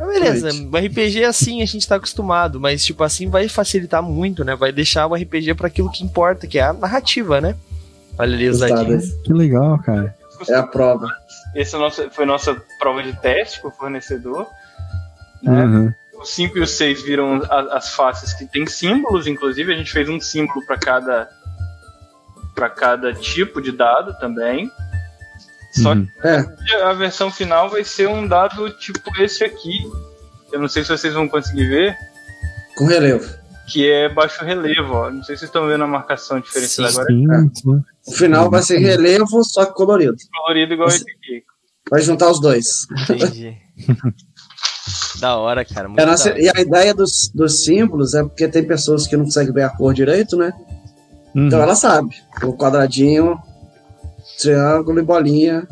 [0.00, 4.00] Ah, beleza, o RPG é assim, a gente tá acostumado, mas tipo assim vai facilitar
[4.00, 4.54] muito, né?
[4.54, 7.56] Vai deixar o RPG para aquilo que importa, que é a narrativa, né?
[8.16, 9.12] Olha ali os dadinhos.
[9.24, 10.14] Que legal, cara.
[10.48, 11.08] É a prova.
[11.54, 14.46] Esse é foi nossa prova de teste com o fornecedor.
[15.42, 15.64] Né?
[15.64, 19.76] Uhum o 5 e o 6 viram as, as, faces que tem símbolos, inclusive a
[19.76, 21.28] gente fez um símbolo para cada
[22.54, 24.70] para cada tipo de dado também.
[25.80, 26.06] Só uhum.
[26.06, 26.82] que é.
[26.82, 29.88] a versão final vai ser um dado tipo esse aqui.
[30.50, 31.96] Eu não sei se vocês vão conseguir ver.
[32.76, 33.32] Com relevo.
[33.70, 35.10] Que é baixo relevo, ó.
[35.10, 37.06] Não sei se vocês estão vendo a marcação diferenciada agora.
[37.08, 37.84] Sim, sim.
[38.08, 40.16] O final vai ser relevo, só que colorido.
[40.32, 41.44] Colorido igual esse aqui.
[41.90, 42.86] Vai juntar os dois.
[43.08, 43.56] Entendi.
[45.20, 45.88] Da hora, cara.
[45.96, 46.40] É nossa, hora.
[46.40, 49.70] E a ideia dos, dos símbolos é porque tem pessoas que não conseguem ver a
[49.70, 50.52] cor direito, né?
[51.34, 51.46] Uhum.
[51.46, 52.16] Então ela sabe.
[52.42, 53.38] O quadradinho,
[54.40, 55.66] triângulo e bolinha.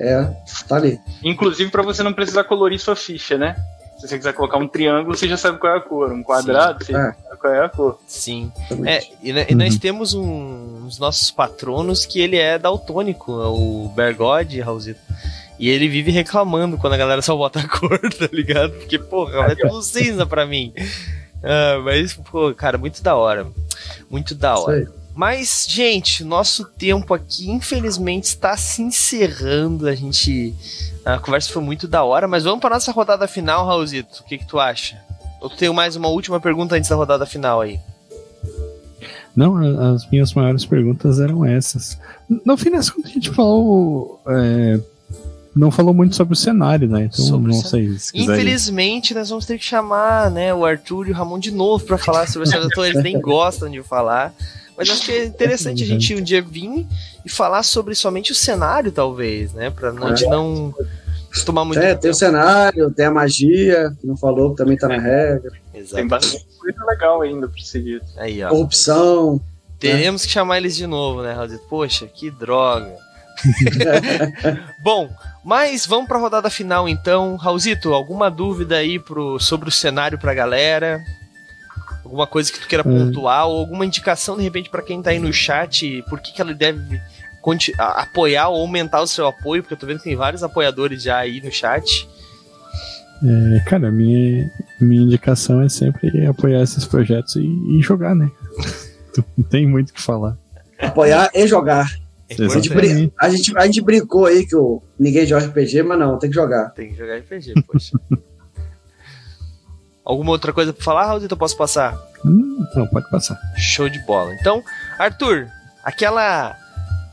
[0.00, 0.24] É,
[0.68, 1.00] tá ali.
[1.24, 3.56] Inclusive para você não precisar colorir sua ficha, né?
[3.98, 6.12] Se você quiser colocar um triângulo, você já sabe qual é a cor.
[6.12, 6.92] Um quadrado, Sim.
[6.92, 7.02] você é.
[7.02, 7.98] já sabe qual é a cor.
[8.06, 8.52] Sim.
[8.86, 9.80] É, e, e, nós uhum.
[9.80, 15.00] temos um, uns nossos patronos que ele é daltônico, o Bergode, Raulzito.
[15.58, 18.72] E ele vive reclamando quando a galera só bota a cor, tá ligado?
[18.72, 20.72] Porque, porra, é tudo cinza pra mim.
[21.42, 23.46] Ah, mas, pô, cara, muito da hora.
[24.10, 24.90] Muito da hora.
[25.14, 29.88] Mas, gente, nosso tempo aqui, infelizmente, está se encerrando.
[29.88, 30.54] A gente.
[31.04, 34.20] A conversa foi muito da hora, mas vamos para nossa rodada final, Raulzito.
[34.20, 35.00] O que, que tu acha?
[35.42, 37.80] Eu tenho mais uma última pergunta antes da rodada final aí.
[39.34, 39.56] Não,
[39.94, 41.98] as minhas maiores perguntas eram essas.
[42.44, 44.80] No fim das contas, a gente falou é,
[45.54, 47.04] não falou muito sobre o cenário, né?
[47.04, 47.98] Então sobre não sei.
[47.98, 51.84] Se Infelizmente, nós vamos ter que chamar né, o Arthur e o Ramon de novo
[51.84, 52.86] para falar sobre esse ator.
[52.86, 54.34] Eles nem gostam de falar.
[54.76, 56.86] Mas acho que é interessante a gente um dia vir
[57.24, 59.70] e falar sobre somente o cenário, talvez, né?
[59.70, 60.22] Pra não, é.
[60.28, 60.74] não
[61.44, 61.80] tomar muito.
[61.80, 65.50] É, tem o cenário, tem a magia, que não falou, que também tá na regra.
[65.74, 65.94] Exatamente.
[65.94, 68.00] Tem bastante coisa legal ainda pra seguir.
[68.16, 68.50] Aí, ó.
[68.50, 69.40] Corrupção.
[69.78, 70.26] Teremos né?
[70.26, 71.58] que chamar eles de novo, né, Raul?
[71.68, 72.94] Poxa, que droga.
[74.82, 75.08] Bom,
[75.48, 77.34] mas vamos para a rodada final então.
[77.36, 81.02] Raulzito, alguma dúvida aí pro, sobre o cenário para a galera?
[82.04, 83.06] Alguma coisa que tu queira hum.
[83.06, 86.42] pontuar ou alguma indicação de repente para quem está aí no chat, por que, que
[86.42, 87.00] ela deve
[87.78, 89.62] apoiar ou aumentar o seu apoio?
[89.62, 92.06] Porque eu tô vendo que tem vários apoiadores já aí no chat.
[93.24, 98.30] É, cara, minha, minha indicação é sempre apoiar esses projetos e, e jogar, né?
[99.34, 100.36] Não tem muito o que falar.
[100.78, 101.90] Apoiar e jogar.
[102.30, 102.72] É a, gente
[103.18, 106.36] a, gente, a gente brincou aí que o, ninguém joga RPG, mas não, tem que
[106.36, 106.68] jogar.
[106.70, 107.98] Tem que jogar RPG, poxa.
[110.04, 111.22] Alguma outra coisa pra falar, Raul?
[111.22, 111.98] Eu posso passar?
[112.24, 113.38] Hum, não, pode passar.
[113.56, 114.34] Show de bola.
[114.34, 114.62] Então,
[114.98, 115.48] Arthur,
[115.84, 116.56] aquela.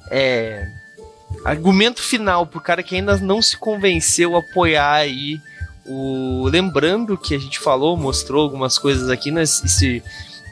[0.10, 0.66] É,
[1.44, 5.42] argumento final pro cara que ainda não se convenceu a apoiar aí
[5.86, 6.48] o.
[6.50, 10.02] Lembrando que a gente falou, mostrou algumas coisas aqui nesse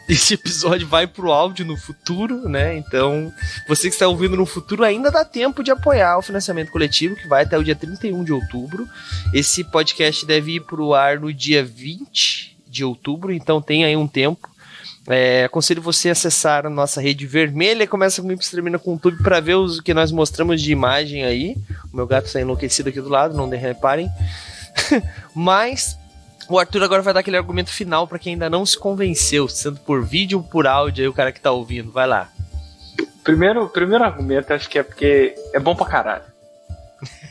[0.08, 2.78] esse episódio vai pro áudio no futuro, né?
[2.78, 3.32] Então,
[3.68, 7.28] você que está ouvindo no futuro ainda dá tempo de apoiar o financiamento coletivo, que
[7.28, 8.88] vai até o dia 31 de outubro.
[9.34, 14.08] Esse podcast deve ir pro ar no dia 20 de outubro, então tem aí um
[14.08, 14.49] tempo.
[15.08, 18.93] É, aconselho você a acessar a nossa rede vermelha, começa comigo e termina com o
[18.93, 21.58] YouTube para ver o que nós mostramos de imagem aí,
[21.91, 24.10] O meu gato está enlouquecido aqui do lado, não reparem.
[25.36, 25.97] Mas
[26.54, 29.80] o Arthur agora vai dar aquele argumento final para quem ainda não se convenceu, sendo
[29.80, 31.91] por vídeo ou por áudio aí o cara que tá ouvindo.
[31.91, 32.30] Vai lá.
[33.24, 36.24] Primeiro, primeiro argumento, acho que é porque é bom pra caralho.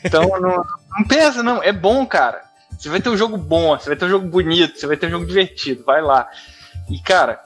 [0.05, 2.43] Então não, não pensa, não, é bom, cara.
[2.77, 5.07] Você vai ter um jogo bom, você vai ter um jogo bonito, você vai ter
[5.07, 6.29] um jogo divertido, vai lá.
[6.91, 7.41] E, cara,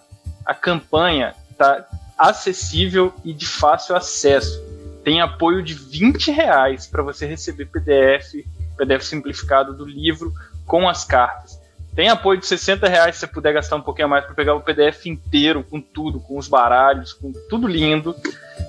[0.46, 4.58] a campanha tá acessível e de fácil acesso.
[5.04, 8.46] Tem apoio de 20 reais para você receber PDF,
[8.78, 10.32] PDF simplificado do livro
[10.66, 11.45] com as cartas.
[11.96, 14.60] Tem apoio de 60 reais se você puder gastar um pouquinho mais para pegar o
[14.60, 18.14] PDF inteiro, com tudo, com os baralhos, com tudo lindo.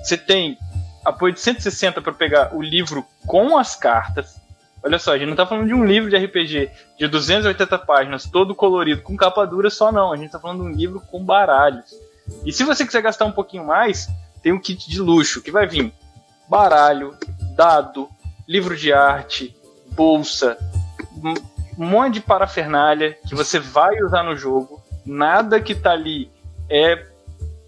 [0.02, 0.56] Você tem
[1.04, 4.40] apoio de 160 para pegar o livro com as cartas.
[4.82, 8.24] Olha só, a gente não está falando de um livro de RPG de 280 páginas,
[8.24, 10.10] todo colorido, com capa dura só não.
[10.10, 11.94] A gente está falando de um livro com baralhos.
[12.46, 14.08] E se você quiser gastar um pouquinho mais,
[14.42, 15.92] tem um kit de luxo que vai vir
[16.48, 17.14] baralho,
[17.54, 18.08] dado,
[18.48, 19.54] livro de arte,
[19.90, 20.56] bolsa,
[21.78, 24.82] um monte de parafernália que você vai usar no jogo.
[25.06, 26.28] Nada que tá ali
[26.68, 27.06] é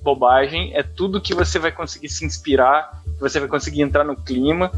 [0.03, 4.17] bobagem, é tudo que você vai conseguir se inspirar, que você vai conseguir entrar no
[4.17, 4.73] clima.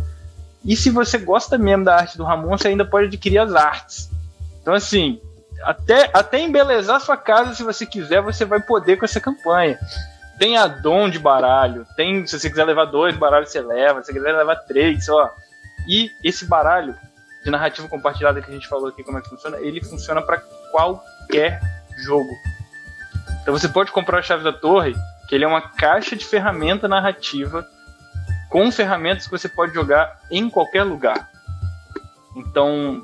[0.65, 4.11] E se você gosta mesmo da arte do Ramon, você ainda pode adquirir as artes.
[4.61, 5.21] Então, assim,
[5.63, 9.79] até, até embelezar sua casa, se você quiser, você vai poder com essa campanha.
[10.39, 14.13] Tem addon de baralho, tem, se você quiser levar dois baralhos, você leva, se você
[14.13, 15.31] quiser levar três, ó.
[15.89, 16.95] E esse baralho
[17.45, 20.39] de narrativa compartilhada que a gente falou aqui como é que funciona, ele funciona para
[20.71, 21.61] qualquer
[22.05, 22.31] jogo.
[23.43, 24.95] Então você pode comprar a Chave da Torre,
[25.29, 27.67] que ele é uma caixa de ferramenta narrativa
[28.49, 31.31] com ferramentas que você pode jogar em qualquer lugar.
[32.37, 33.03] Então,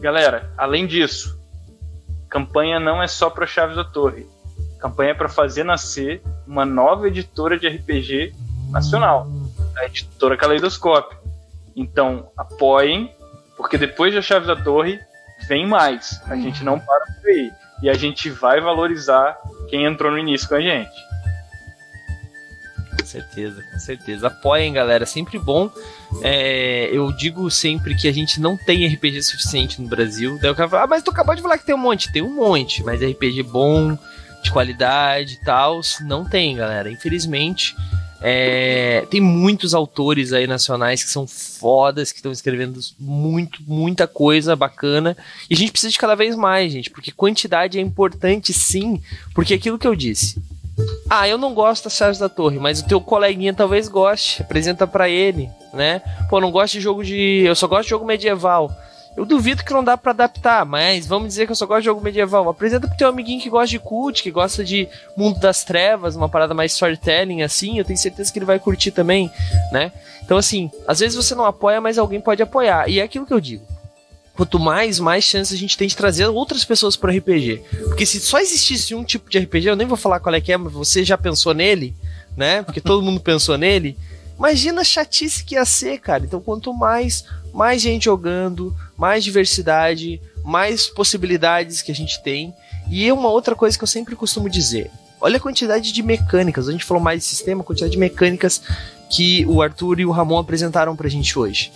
[0.00, 1.40] galera, além disso,
[2.28, 4.26] campanha não é só para Chaves da Torre.
[4.80, 8.34] Campanha é para fazer nascer uma nova editora de RPG
[8.70, 9.28] nacional,
[9.76, 11.16] a editora Caleidoscópio.
[11.76, 13.14] Então, apoiem
[13.62, 15.00] porque depois da Chave da Torre,
[15.46, 16.20] vem mais.
[16.26, 17.52] A gente não para por aí.
[17.82, 19.38] E a gente vai valorizar
[19.70, 20.92] quem entrou no início com a gente.
[22.98, 24.26] Com certeza, com certeza.
[24.26, 25.06] Apoiem, galera.
[25.06, 25.70] Sempre bom.
[26.22, 30.38] É, eu digo sempre que a gente não tem RPG suficiente no Brasil.
[30.40, 32.12] Daí o cara fala, ah, mas tu acabou de falar que tem um monte.
[32.12, 33.98] Tem um monte, mas RPG bom,
[34.42, 36.90] de qualidade e tal, não tem, galera.
[36.90, 37.74] Infelizmente.
[38.22, 44.54] É, tem muitos autores aí nacionais que são fodas, que estão escrevendo muito, muita coisa
[44.54, 45.16] bacana.
[45.50, 49.02] E a gente precisa de cada vez mais, gente, porque quantidade é importante sim,
[49.34, 50.40] porque aquilo que eu disse.
[51.10, 54.42] Ah, eu não gosto da Chaves da Torre, mas o teu coleguinha talvez goste.
[54.42, 56.00] Apresenta para ele, né?
[56.30, 57.42] Pô, não gosto de jogo de.
[57.44, 58.74] Eu só gosto de jogo medieval.
[59.16, 61.86] Eu duvido que não dá para adaptar, mas vamos dizer que eu só gosto de
[61.86, 62.48] jogo medieval.
[62.48, 66.28] Apresenta pro teu amiguinho que gosta de cult, que gosta de Mundo das Trevas, uma
[66.28, 69.30] parada mais storytelling assim, eu tenho certeza que ele vai curtir também,
[69.70, 69.92] né?
[70.24, 72.88] Então assim, às vezes você não apoia, mas alguém pode apoiar.
[72.88, 73.66] E é aquilo que eu digo.
[74.34, 77.62] Quanto mais, mais chances a gente tem de trazer outras pessoas pro RPG.
[77.88, 80.52] Porque se só existisse um tipo de RPG, eu nem vou falar qual é que
[80.52, 81.94] é, mas você já pensou nele,
[82.34, 82.62] né?
[82.62, 83.96] Porque todo mundo pensou nele.
[84.38, 86.24] Imagina a chatice que ia ser, cara.
[86.24, 92.54] Então, quanto mais, mais gente jogando, mais diversidade, mais possibilidades que a gente tem.
[92.90, 94.90] E uma outra coisa que eu sempre costumo dizer:
[95.20, 96.68] olha a quantidade de mecânicas.
[96.68, 98.60] A gente falou mais de sistema, quantidade de mecânicas
[99.08, 101.70] que o Arthur e o Ramon apresentaram pra gente hoje.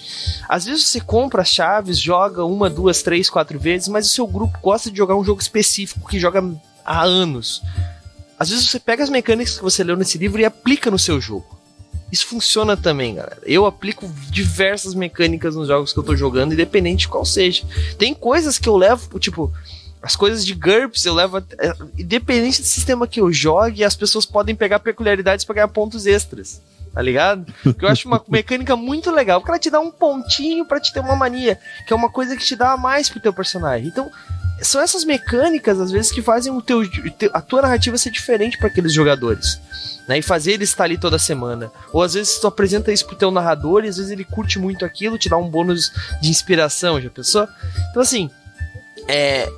[0.48, 4.26] Às vezes você compra as chaves, joga uma, duas, três, quatro vezes, mas o seu
[4.26, 6.42] grupo gosta de jogar um jogo específico que joga
[6.84, 7.62] há anos.
[8.38, 11.20] Às vezes você pega as mecânicas que você leu nesse livro e aplica no seu
[11.20, 11.56] jogo.
[12.10, 13.38] Isso funciona também, galera.
[13.44, 17.64] Eu aplico diversas mecânicas nos jogos que eu tô jogando, independente de qual seja.
[17.98, 19.52] Tem coisas que eu levo, tipo,
[20.00, 21.38] as coisas de GURPS eu levo.
[21.38, 26.06] É, independente do sistema que eu jogue, as pessoas podem pegar peculiaridades para ganhar pontos
[26.06, 26.62] extras.
[26.92, 27.52] Tá ligado?
[27.62, 29.40] Porque eu acho uma mecânica muito legal.
[29.40, 31.58] Porque ela te dá um pontinho para te ter uma mania.
[31.86, 33.88] Que é uma coisa que te dá mais pro teu personagem.
[33.88, 34.08] Então,
[34.62, 36.82] são essas mecânicas, às vezes, que fazem teu,
[37.32, 39.60] a tua narrativa ser diferente para aqueles jogadores
[40.06, 40.18] né?
[40.18, 41.70] E fazer ele estar ali toda semana.
[41.92, 44.84] Ou às vezes tu apresenta isso pro teu narrador e às vezes ele curte muito
[44.84, 47.48] aquilo, te dá um bônus de inspiração, já pensou?
[47.90, 48.30] Então assim,
[49.08, 49.50] é,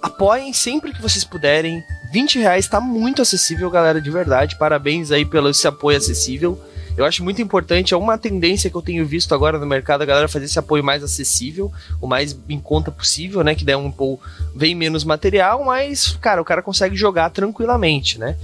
[0.00, 1.82] apoiem sempre que vocês puderem.
[2.12, 4.56] 20 reais tá muito acessível, galera, de verdade.
[4.56, 6.60] Parabéns aí pelo esse apoio acessível.
[6.96, 10.06] Eu acho muito importante, é uma tendência que eu tenho visto agora no mercado, a
[10.06, 13.54] galera fazer esse apoio mais acessível, o mais em conta possível, né?
[13.54, 14.22] Que der um pouco,
[14.54, 18.36] vem menos material, mas, cara, o cara consegue jogar tranquilamente, né?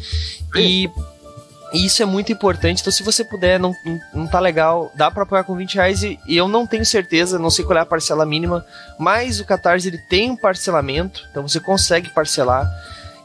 [0.56, 0.90] E
[1.72, 2.80] e isso é muito importante.
[2.80, 3.74] Então, se você puder, não,
[4.14, 6.02] não tá legal, dá pra apoiar com 20 reais.
[6.02, 8.64] E, e, eu não tenho certeza, não sei qual é a parcela mínima,
[8.98, 12.66] mas o Catarse ele tem um parcelamento, então você consegue parcelar.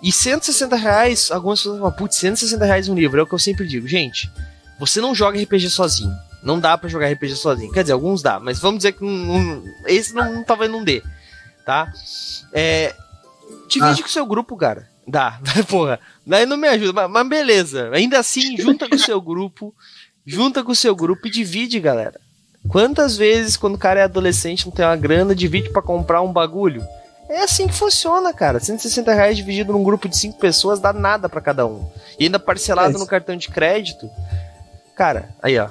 [0.01, 3.39] E 160 reais, algumas pessoas falam, putz, 160 reais um livro, é o que eu
[3.39, 3.87] sempre digo.
[3.87, 4.29] Gente,
[4.79, 6.13] você não joga RPG sozinho.
[6.41, 7.71] Não dá para jogar RPG sozinho.
[7.71, 11.01] Quer dizer, alguns dá, mas vamos dizer que um, esse não, talvez não dê,
[11.65, 11.91] tá?
[12.51, 12.93] É,
[13.69, 14.03] divide ah.
[14.03, 14.91] com o seu grupo, cara.
[15.05, 15.99] Dá, porra.
[16.25, 17.89] Daí não me ajuda, mas, mas beleza.
[17.93, 19.75] Ainda assim, junta com o seu grupo,
[20.25, 22.19] junta com o seu grupo e divide, galera.
[22.69, 26.31] Quantas vezes, quando o cara é adolescente, não tem uma grana, divide para comprar um
[26.31, 26.85] bagulho?
[27.29, 28.59] É assim que funciona, cara.
[28.59, 31.89] 160 reais dividido num grupo de 5 pessoas dá nada para cada um.
[32.17, 34.09] E ainda parcelado é no cartão de crédito.
[34.95, 35.69] Cara, aí ó.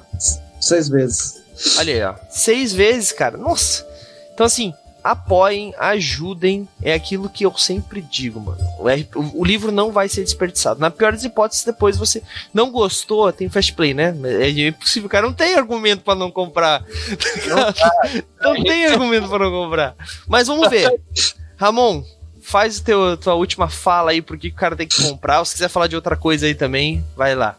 [0.61, 1.43] Seis vezes.
[1.79, 2.15] Olha aí, ó.
[2.31, 3.37] Seis vezes, cara.
[3.37, 3.87] Nossa.
[4.33, 6.69] Então, assim, apoiem, ajudem.
[6.83, 8.59] É aquilo que eu sempre digo, mano.
[9.15, 10.81] O, o, livro não vai ser desperdiçado.
[10.81, 14.15] Na pior das hipóteses, depois você não gostou, tem fast play, né?
[14.41, 15.27] É impossível, cara.
[15.27, 16.85] Não tem argumento para não comprar.
[17.47, 19.95] Não, não tem argumento para não comprar.
[20.27, 21.01] Mas vamos ver.
[21.57, 22.05] Ramon,
[22.41, 25.41] faz teu, tua última fala aí porque o cara tem que comprar.
[25.41, 27.57] Ou se quiser falar de outra coisa aí também, vai lá.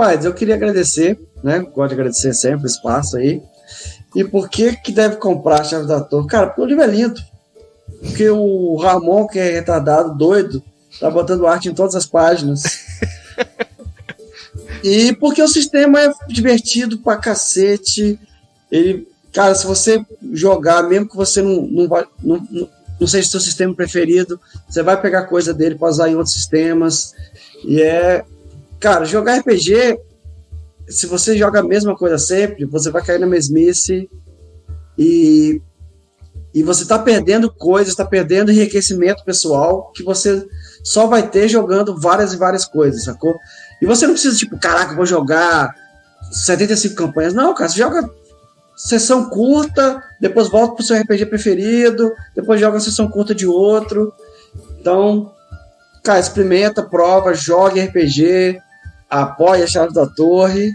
[0.00, 1.58] Paz, eu queria agradecer, né?
[1.58, 3.42] Gosto de agradecer sempre o espaço aí.
[4.16, 6.26] E por que que deve comprar a chave da torre?
[6.26, 7.20] Cara, porque o livro é lindo.
[8.00, 10.62] Porque o Ramon, que é retardado, doido,
[10.98, 12.62] tá botando arte em todas as páginas.
[14.82, 18.18] e porque o sistema é divertido pra cacete.
[18.72, 22.40] Ele, cara, se você jogar, mesmo que você não, não, vai, não,
[22.98, 27.12] não seja seu sistema preferido, você vai pegar coisa dele para usar em outros sistemas.
[27.66, 28.24] E é.
[28.80, 30.00] Cara, jogar RPG
[30.90, 34.10] se você joga a mesma coisa sempre, você vai cair na mesmice
[34.98, 35.62] e,
[36.52, 40.44] e você está perdendo coisas, está perdendo enriquecimento pessoal que você
[40.82, 43.38] só vai ter jogando várias e várias coisas, sacou?
[43.80, 45.72] E você não precisa, tipo, caraca, vou jogar
[46.32, 47.32] 75 campanhas.
[47.32, 48.10] Não, cara, você joga
[48.76, 54.12] sessão curta, depois volta pro seu RPG preferido, depois joga sessão curta de outro.
[54.80, 55.32] Então,
[56.02, 58.60] cara, experimenta, prova, jogue RPG,
[59.10, 60.72] apoia a chave da torre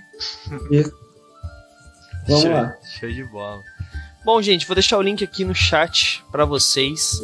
[0.70, 0.84] e
[2.28, 2.76] vamos show, lá.
[3.00, 3.64] Show de bola.
[4.26, 7.22] Bom, gente, vou deixar o link aqui no chat para vocês.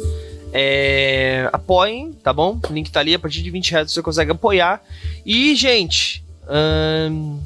[0.52, 2.60] É, apoiem, tá bom?
[2.68, 4.82] O link tá ali, a partir de 20 reais você consegue apoiar.
[5.26, 6.24] E, gente,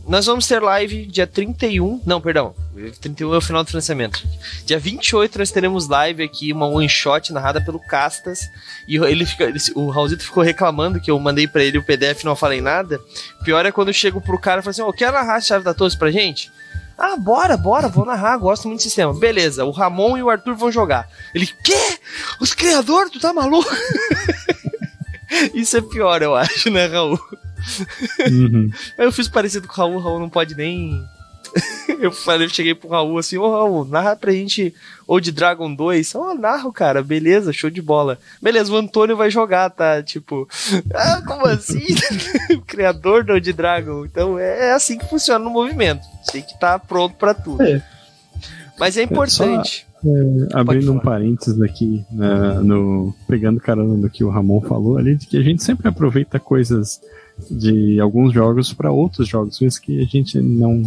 [0.07, 2.01] nós vamos ter live dia 31.
[2.05, 2.55] Não, perdão.
[3.01, 4.27] 31 é o final do financiamento.
[4.65, 8.51] Dia 28 nós teremos live aqui, uma one shot narrada pelo Castas.
[8.89, 12.23] E ele fica, ele, o Raulzito ficou reclamando que eu mandei para ele o PDF
[12.23, 13.01] e não falei nada.
[13.45, 15.41] Pior é quando eu chego pro cara e falo assim: Ô, oh, quer narrar a
[15.41, 16.51] chave da Torre pra gente?
[16.99, 19.13] Ah, bora, bora, vou narrar, gosto muito do sistema.
[19.13, 21.07] Beleza, o Ramon e o Arthur vão jogar.
[21.35, 21.99] Ele, quê?
[22.41, 23.71] Os criadores, tu tá maluco?
[25.53, 27.21] Isso é pior, eu acho, né, Raul?
[28.31, 28.71] Uhum.
[28.99, 31.05] eu fiz parecido com o Raul, o Raul não pode nem
[32.01, 34.75] eu falei, cheguei pro Raul assim, ô oh, Raul, narra pra gente
[35.07, 36.15] ou de Dragon 2.
[36.15, 38.19] Ó, oh, narro, cara, beleza, show de bola.
[38.41, 40.03] Beleza, o Antônio vai jogar, tá?
[40.03, 40.49] Tipo,
[40.95, 41.85] ah, como assim?
[42.55, 44.05] o criador do Old Dragon.
[44.05, 46.03] Então é, é assim que funciona no movimento.
[46.31, 47.63] Tem que estar tá pronto para tudo.
[47.63, 47.83] É.
[48.79, 49.87] Mas é importante.
[50.03, 54.99] Só, é, abrindo um parênteses aqui, né, no, pegando carona do que o Ramon falou
[54.99, 57.01] ali, de que a gente sempre aproveita coisas
[57.51, 60.83] de alguns jogos para outros jogos, coisas que a gente não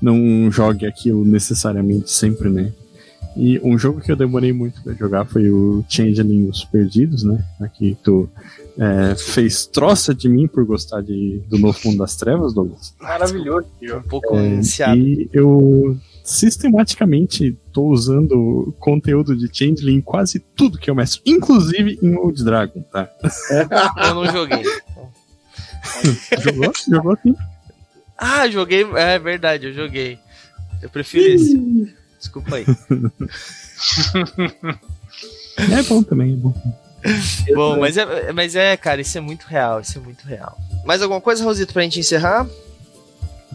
[0.00, 2.72] não jogue aquilo necessariamente sempre, né?
[3.36, 7.44] E um jogo que eu demorei muito para jogar foi o Changeling Os Perdidos, né?
[7.60, 8.28] Aqui tu
[8.78, 12.94] é, fez troça de mim por gostar de, do Novo Mundo das Trevas, Douglas.
[12.98, 13.66] Maravilhoso.
[13.82, 14.60] Um pouco é,
[14.96, 21.98] E eu sistematicamente tô usando conteúdo de Changeling em quase tudo que eu meço, inclusive
[22.02, 23.08] em Old Dragon, tá?
[24.08, 24.62] eu não joguei.
[26.42, 26.72] Jogou?
[26.88, 27.34] Jogou sim.
[28.16, 28.86] Ah, joguei.
[28.94, 30.18] É verdade, eu joguei.
[30.82, 31.94] Eu prefiro esse.
[32.18, 32.64] Desculpa aí.
[35.78, 36.54] é bom também, é bom.
[37.54, 40.58] Bom, mas é, mas é, cara, isso é muito real, isso é muito real.
[40.84, 42.48] Mais alguma coisa, Rosito, pra gente encerrar?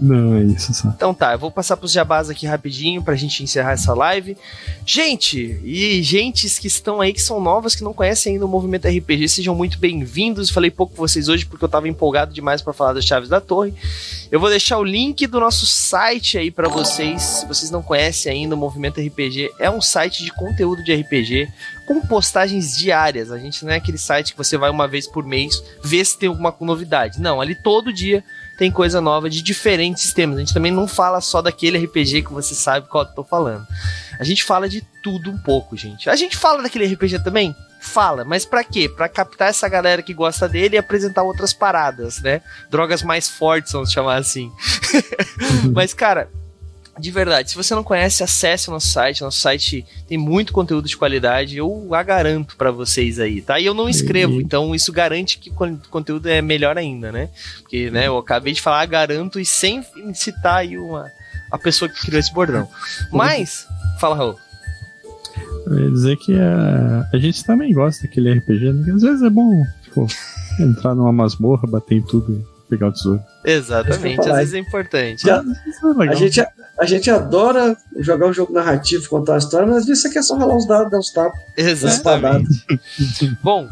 [0.02, 0.88] Não, é isso só.
[0.90, 4.36] Então tá, eu vou passar pros jabás aqui rapidinho pra gente encerrar essa live.
[4.84, 8.88] Gente, e gentes que estão aí, que são novas, que não conhecem ainda o movimento
[8.88, 10.50] RPG, sejam muito bem-vindos.
[10.50, 13.40] Falei pouco com vocês hoje porque eu tava empolgado demais para falar das chaves da
[13.40, 13.76] torre.
[14.32, 17.22] Eu vou deixar o link do nosso site aí para vocês.
[17.22, 21.48] Se vocês não conhecem ainda o movimento RPG, é um site de conteúdo de RPG
[21.86, 23.32] com postagens diárias.
[23.32, 26.18] A gente não é aquele site que você vai uma vez por mês ver se
[26.18, 27.22] tem alguma novidade.
[27.22, 28.24] Não, ali todo dia
[28.62, 30.38] tem coisa nova de diferentes temas.
[30.38, 33.66] A gente também não fala só daquele RPG que você sabe qual eu tô falando.
[34.20, 36.08] A gente fala de tudo um pouco, gente.
[36.08, 37.56] A gente fala daquele RPG também?
[37.80, 38.88] Fala, mas para quê?
[38.88, 42.40] Para captar essa galera que gosta dele e apresentar outras paradas, né?
[42.70, 44.52] Drogas mais fortes, vamos chamar assim.
[45.74, 46.30] mas, cara,
[47.02, 49.22] de verdade, se você não conhece, acesse o nosso site.
[49.22, 51.58] Nosso site tem muito conteúdo de qualidade.
[51.58, 53.60] Eu a garanto para vocês aí, tá?
[53.60, 54.44] E eu não escrevo, e...
[54.44, 57.30] então isso garante que o conteúdo é melhor ainda, né?
[57.62, 59.84] Porque, né, eu acabei de falar garanto e sem
[60.14, 61.12] citar aí uma,
[61.52, 62.68] a pessoa que criou esse bordão.
[63.12, 63.68] Mas,
[64.00, 64.38] fala, Raul.
[65.66, 68.94] Eu ia dizer que a, a gente também gosta daquele RPG, né?
[68.94, 70.06] Às vezes é bom, tipo,
[70.60, 73.22] entrar numa masmorra, bater em tudo e pegar o tesouro.
[73.44, 75.24] Exatamente, às vezes é importante.
[75.24, 76.46] Já, é a, gente,
[76.80, 80.24] a gente adora jogar um jogo narrativo, contar a história, mas às vezes você quer
[80.24, 81.40] só rolar os dados, dar os tapas.
[81.58, 82.66] Exatamente.
[83.42, 83.68] Bom,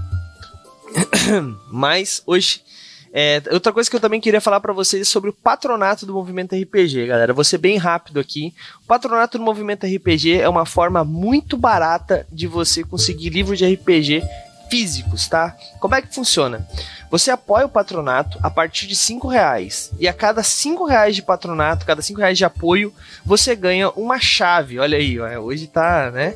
[1.72, 2.64] mas hoje
[3.12, 6.14] é, outra coisa que eu também queria falar para vocês é sobre o patronato do
[6.14, 7.34] movimento RPG, galera.
[7.34, 8.54] Vou ser bem rápido aqui.
[8.84, 13.74] O patronato do movimento RPG é uma forma muito barata de você conseguir livros de
[13.74, 14.22] RPG
[14.70, 15.56] físicos, tá?
[15.80, 16.68] Como é que funciona?
[17.10, 21.24] Você apoia o patronato a partir de cinco reais e a cada cinco reais de
[21.24, 22.94] patronato, cada cinco reais de apoio,
[23.26, 24.80] você ganha uma chave.
[24.80, 26.36] Olha aí, ó, hoje tá, né?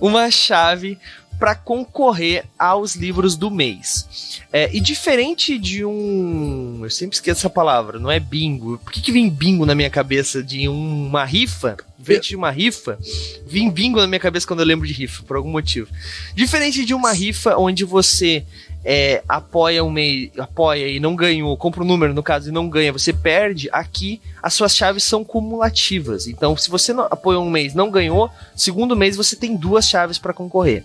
[0.00, 0.98] Uma chave
[1.38, 4.40] para concorrer aos livros do mês.
[4.52, 6.80] É, e diferente de um.
[6.82, 8.78] Eu sempre esqueço essa palavra, não é bingo.
[8.78, 11.76] Por que, que vem bingo na minha cabeça de uma rifa?
[11.98, 12.98] Diferente de uma rifa,
[13.46, 15.88] vem bingo na minha cabeça quando eu lembro de rifa, por algum motivo.
[16.34, 18.44] Diferente de uma rifa onde você
[18.88, 22.68] é, apoia um mês, apoia e não ganhou, compra um número no caso e não
[22.68, 26.28] ganha, você perde, aqui as suas chaves são cumulativas.
[26.28, 30.32] Então, se você apoia um mês não ganhou, segundo mês você tem duas chaves para
[30.32, 30.84] concorrer.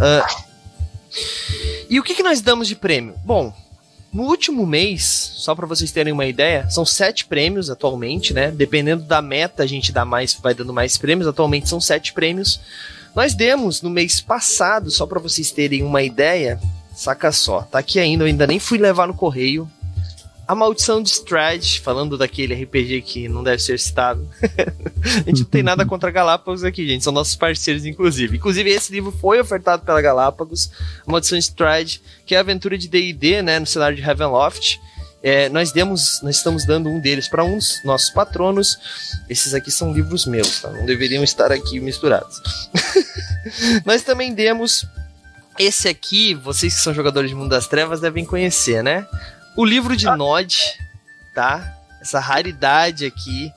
[0.00, 0.46] Uh,
[1.90, 3.14] e o que, que nós damos de prêmio?
[3.22, 3.54] Bom,
[4.10, 5.02] no último mês,
[5.34, 8.50] só para vocês terem uma ideia, são sete prêmios atualmente, né?
[8.50, 11.28] Dependendo da meta, a gente dá mais, vai dando mais prêmios.
[11.28, 12.58] Atualmente são sete prêmios.
[13.14, 16.58] Nós demos no mês passado, só para vocês terem uma ideia,
[16.96, 19.70] Saca só, tá aqui ainda, eu ainda nem fui levar no correio.
[20.48, 24.26] A Maldição de Strade, falando daquele RPG que não deve ser citado.
[25.04, 27.04] a gente não tem nada contra Galápagos aqui, gente.
[27.04, 28.38] São nossos parceiros, inclusive.
[28.38, 30.70] Inclusive, esse livro foi ofertado pela Galápagos,
[31.06, 34.80] A Maldição de Strade, que é a aventura de D&D, né, no cenário de Heavenloft.
[35.22, 38.78] É, nós demos, nós estamos dando um deles para um dos nossos patronos.
[39.28, 40.70] Esses aqui são livros meus, tá?
[40.70, 42.40] Não deveriam estar aqui misturados.
[43.84, 44.86] nós também demos
[45.58, 49.06] esse aqui, vocês que são jogadores de Mundo das Trevas devem conhecer, né?
[49.56, 50.16] O livro de ah.
[50.16, 50.56] Nod,
[51.34, 51.76] tá?
[52.00, 53.52] Essa raridade aqui,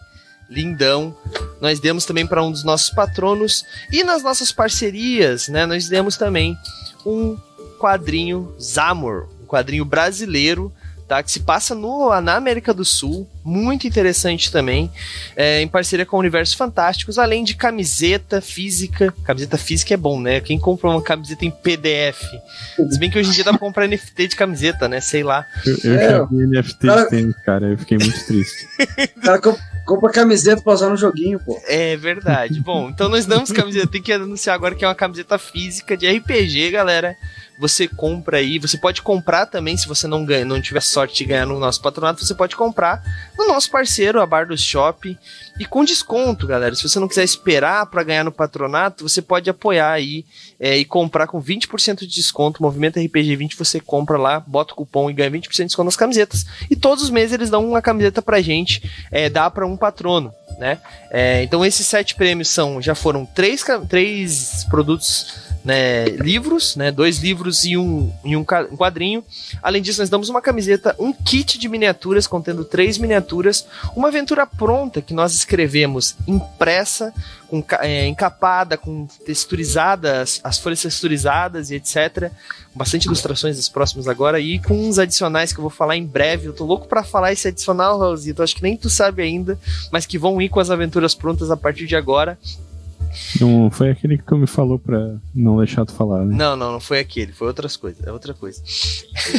[0.50, 1.16] lindão.
[1.62, 5.66] Nós demos também para um dos nossos patronos e nas nossas parcerias, né?
[5.66, 6.58] Nós demos também
[7.06, 7.38] um
[7.80, 10.74] quadrinho Zamor, um quadrinho brasileiro
[11.10, 11.24] tá?
[11.24, 14.92] Que se passa no, na América do Sul, muito interessante também,
[15.36, 19.12] é, em parceria com o Universo Fantásticos, além de camiseta física.
[19.24, 20.40] Camiseta física é bom, né?
[20.40, 22.22] Quem compra uma camiseta em PDF?
[22.90, 25.02] Se bem que hoje em dia dá pra comprar NFT de camiseta, né?
[25.02, 25.46] Sei lá.
[25.66, 27.04] Eu, eu é, já vi NFT cara...
[27.04, 28.68] de tênis, cara, eu fiquei muito triste.
[29.24, 29.42] cara,
[29.86, 31.60] compra camiseta pra usar no joguinho, pô.
[31.66, 32.62] É verdade.
[32.62, 33.88] Bom, então nós damos camiseta.
[33.88, 37.18] Tem que anunciar agora que é uma camiseta física de RPG, galera
[37.60, 41.26] você compra aí, você pode comprar também, se você não ganha, não tiver sorte de
[41.26, 43.04] ganhar no nosso patronato, você pode comprar
[43.38, 45.18] no nosso parceiro, a Bar do Shop,
[45.60, 46.74] e com desconto, galera.
[46.74, 50.26] Se você não quiser esperar para ganhar no patronato, você pode apoiar aí
[50.58, 52.64] é, e comprar com 20% de desconto.
[52.64, 55.98] Movimento RPG 20, você compra lá, bota o cupom e ganha 20% de desconto nas
[55.98, 56.46] camisetas.
[56.72, 60.34] E todos os meses eles dão uma camiseta pra gente, é, dá para um patrono.
[60.58, 60.78] Né?
[61.12, 67.20] É, então esses sete prêmios são já foram três, três produtos né, livros, né, dois
[67.20, 69.24] livros e um, e um quadrinho.
[69.62, 74.48] Além disso, nós damos uma camiseta, um kit de miniaturas contendo três miniaturas, uma aventura
[74.48, 77.14] pronta que nós escrevemos impressa,
[77.48, 82.32] com, é, encapada, com texturizadas, as folhas texturizadas e etc.
[82.74, 86.48] Bastante ilustrações das próximas agora e com uns adicionais que eu vou falar em breve.
[86.48, 88.42] Eu tô louco para falar esse adicional, Raulzito.
[88.42, 89.60] Acho que nem tu sabe ainda,
[89.92, 92.40] mas que vão ir com as aventuras prontas a partir de agora.
[93.40, 96.36] Não foi aquele que tu me falou pra não deixar tu falar, né?
[96.36, 98.62] Não, não, não foi aquele, foi outras coisas, é outra coisa.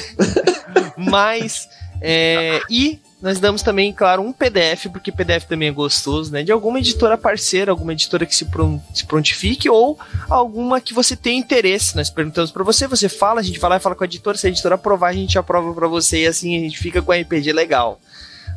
[0.97, 1.69] Mas,
[2.01, 6.43] é, e nós damos também, claro, um PDF, porque PDF também é gostoso, né?
[6.43, 8.47] De alguma editora parceira, alguma editora que se,
[8.95, 9.99] se prontifique ou
[10.29, 11.95] alguma que você tem interesse.
[11.95, 14.39] Nós perguntamos para você, você fala, a gente vai lá e fala com a editora,
[14.39, 17.13] se a editora aprovar, a gente aprova para você e assim a gente fica com
[17.13, 18.01] a RPG legal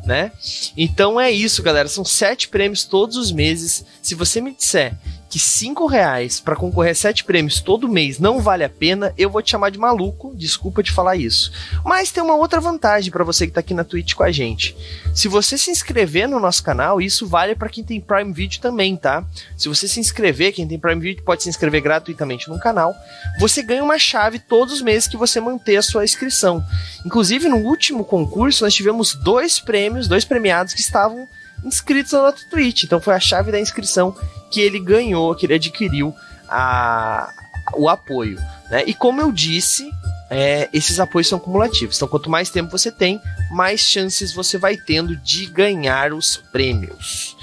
[0.06, 0.32] né?
[0.76, 1.88] Então é isso, galera.
[1.88, 3.84] São sete prêmios todos os meses.
[4.02, 4.94] Se você me disser
[5.34, 9.28] que cinco reais para concorrer a sete prêmios todo mês não vale a pena, eu
[9.28, 10.32] vou te chamar de maluco.
[10.36, 11.50] Desculpa te falar isso.
[11.84, 14.76] Mas tem uma outra vantagem para você que tá aqui na Twitch com a gente.
[15.12, 18.96] Se você se inscrever no nosso canal, isso vale para quem tem Prime Video também,
[18.96, 19.24] tá?
[19.58, 22.94] Se você se inscrever, quem tem Prime Video pode se inscrever gratuitamente no canal.
[23.40, 26.64] Você ganha uma chave todos os meses que você manter a sua inscrição.
[27.04, 31.26] Inclusive, no último concurso, nós tivemos dois prêmios, dois premiados que estavam
[31.64, 32.84] inscritos na nossa Twitch.
[32.84, 34.16] Então foi a chave da inscrição
[34.50, 36.14] que ele ganhou, que ele adquiriu
[36.48, 37.32] a,
[37.74, 38.38] o apoio.
[38.70, 38.84] Né?
[38.86, 39.90] E como eu disse,
[40.30, 41.96] é, esses apoios são cumulativos.
[41.96, 47.36] Então, quanto mais tempo você tem, mais chances você vai tendo de ganhar os prêmios.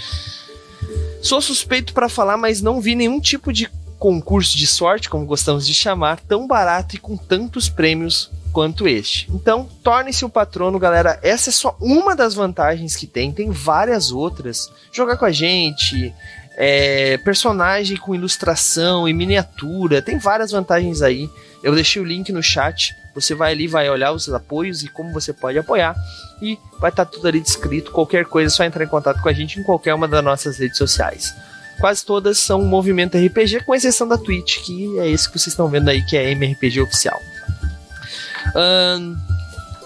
[1.21, 3.69] Sou suspeito para falar, mas não vi nenhum tipo de
[3.99, 9.29] concurso de sorte, como gostamos de chamar, tão barato e com tantos prêmios quanto este.
[9.31, 11.19] Então, torne-se um patrono, galera.
[11.23, 14.71] Essa é só uma das vantagens que tem, tem várias outras.
[14.91, 16.13] Jogar com a gente,
[16.57, 21.29] é, personagem com ilustração e miniatura, tem várias vantagens aí.
[21.63, 22.95] Eu deixei o link no chat.
[23.13, 25.95] Você vai ali, vai olhar os apoios e como você pode apoiar.
[26.41, 27.91] E vai estar tá tudo ali descrito.
[27.91, 30.57] Qualquer coisa é só entrar em contato com a gente em qualquer uma das nossas
[30.57, 31.33] redes sociais.
[31.79, 35.67] Quase todas são movimento RPG, com exceção da Twitch, que é esse que vocês estão
[35.67, 37.19] vendo aí, que é MRPG oficial.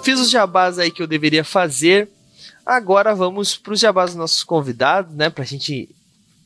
[0.03, 2.09] Fiz os jabás aí que eu deveria fazer.
[2.65, 5.29] Agora vamos para os jabás dos nossos convidados, né?
[5.29, 5.89] Pra gente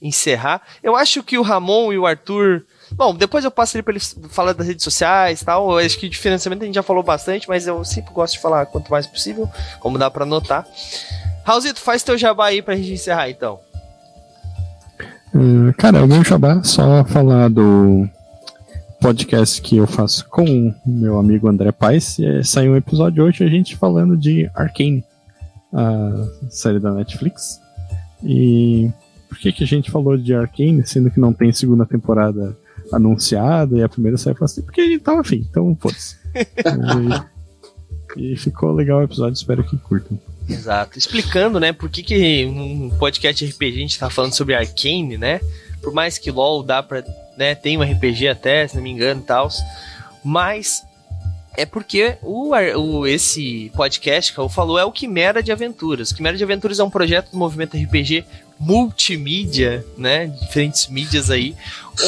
[0.01, 0.61] encerrar.
[0.81, 2.63] Eu acho que o Ramon e o Arthur.
[2.91, 5.71] Bom, depois eu passo ali para eles falar das redes sociais e tal.
[5.71, 8.39] Eu acho que de financiamento a gente já falou bastante, mas eu sempre gosto de
[8.39, 9.49] falar quanto mais possível,
[9.79, 10.65] como dá para notar.
[11.43, 13.59] Raulzito, faz teu jabá aí pra gente encerrar então.
[15.33, 18.09] Uh, cara, o meu jabá só falar do
[18.99, 22.19] podcast que eu faço com o meu amigo André Paes.
[22.19, 25.03] É, saiu um episódio hoje a gente falando de Arcane,
[25.73, 27.59] a série da Netflix.
[28.23, 28.89] E
[29.27, 32.57] por que, que a gente falou de Arkane, sendo que não tem segunda temporada
[32.91, 34.61] anunciada e a primeira saiu assim?
[34.61, 36.17] Porque a gente tava afim, então foda-se.
[38.17, 40.19] e, e ficou legal o episódio, espero que curtam.
[40.49, 40.97] Exato.
[40.97, 45.39] Explicando, né, por que, que um podcast RPG a gente tá falando sobre Arkane, né?
[45.81, 47.03] Por mais que LoL dá pra.
[47.39, 49.47] Né, tem um RPG até, se não me engano e tal.
[50.21, 50.85] Mas
[51.55, 56.11] é porque o, o, esse podcast que eu falou é o Quimera de Aventuras.
[56.11, 58.25] Quimera de Aventuras é um projeto do movimento RPG
[58.59, 60.27] multimídia, né?
[60.27, 61.55] Diferentes mídias aí,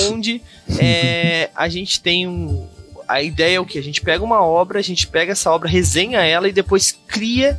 [0.10, 0.42] onde
[0.78, 2.68] é, a gente tem um.
[3.08, 3.80] A ideia é o que?
[3.80, 7.58] A gente pega uma obra, a gente pega essa obra, resenha ela e depois cria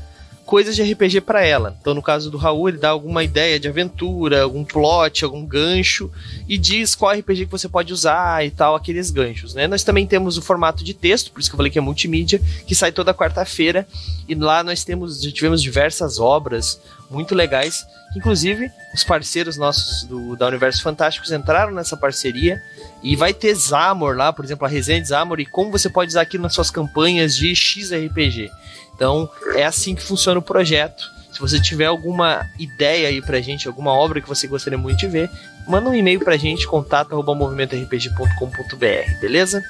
[0.52, 1.74] coisas de RPG para ela.
[1.80, 6.10] Então, no caso do Raul, ele dá alguma ideia de aventura, algum plot, algum gancho
[6.46, 9.66] e diz qual RPG que você pode usar e tal, aqueles ganchos, né?
[9.66, 12.38] Nós também temos o formato de texto, por isso que eu falei que é multimídia,
[12.66, 13.88] que sai toda quarta-feira
[14.28, 16.78] e lá nós temos, já tivemos diversas obras
[17.10, 22.62] muito legais, inclusive os parceiros nossos do, da Universo Fantásticos entraram nessa parceria
[23.02, 26.10] e vai ter Zamor lá, por exemplo, a resenha de Zamor e como você pode
[26.10, 28.50] usar aquilo nas suas campanhas de XRPG.
[28.94, 31.10] Então, é assim que funciona o projeto.
[31.32, 35.08] Se você tiver alguma ideia aí pra gente, alguma obra que você gostaria muito de
[35.08, 35.30] ver,
[35.66, 39.62] manda um e-mail pra gente, contato@movimentorpg.com.br, beleza?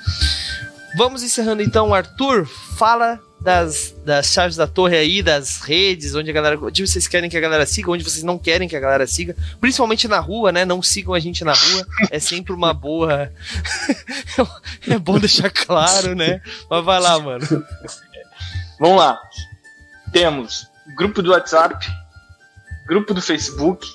[0.96, 2.46] Vamos encerrando então, Arthur,
[2.76, 6.58] fala das, das chaves da torre aí, das redes, onde a galera.
[6.60, 9.36] Onde vocês querem que a galera siga, onde vocês não querem que a galera siga.
[9.60, 10.64] Principalmente na rua, né?
[10.64, 11.86] Não sigam a gente na rua.
[12.10, 13.32] É sempre uma boa.
[14.88, 16.40] é bom deixar claro, né?
[16.70, 17.46] Mas vai lá, mano.
[18.82, 19.22] Vamos lá.
[20.12, 21.86] Temos grupo do WhatsApp,
[22.84, 23.86] grupo do Facebook,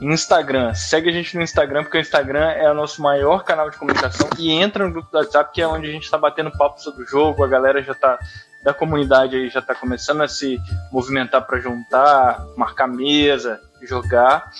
[0.00, 0.72] Instagram.
[0.72, 4.30] Segue a gente no Instagram, porque o Instagram é o nosso maior canal de comunicação.
[4.38, 7.04] E entra no grupo do WhatsApp, que é onde a gente está batendo papo sobre
[7.04, 7.44] o jogo.
[7.44, 8.18] A galera já tá
[8.64, 10.58] da comunidade aí já está começando a se
[10.90, 14.50] movimentar para juntar, marcar mesa, jogar.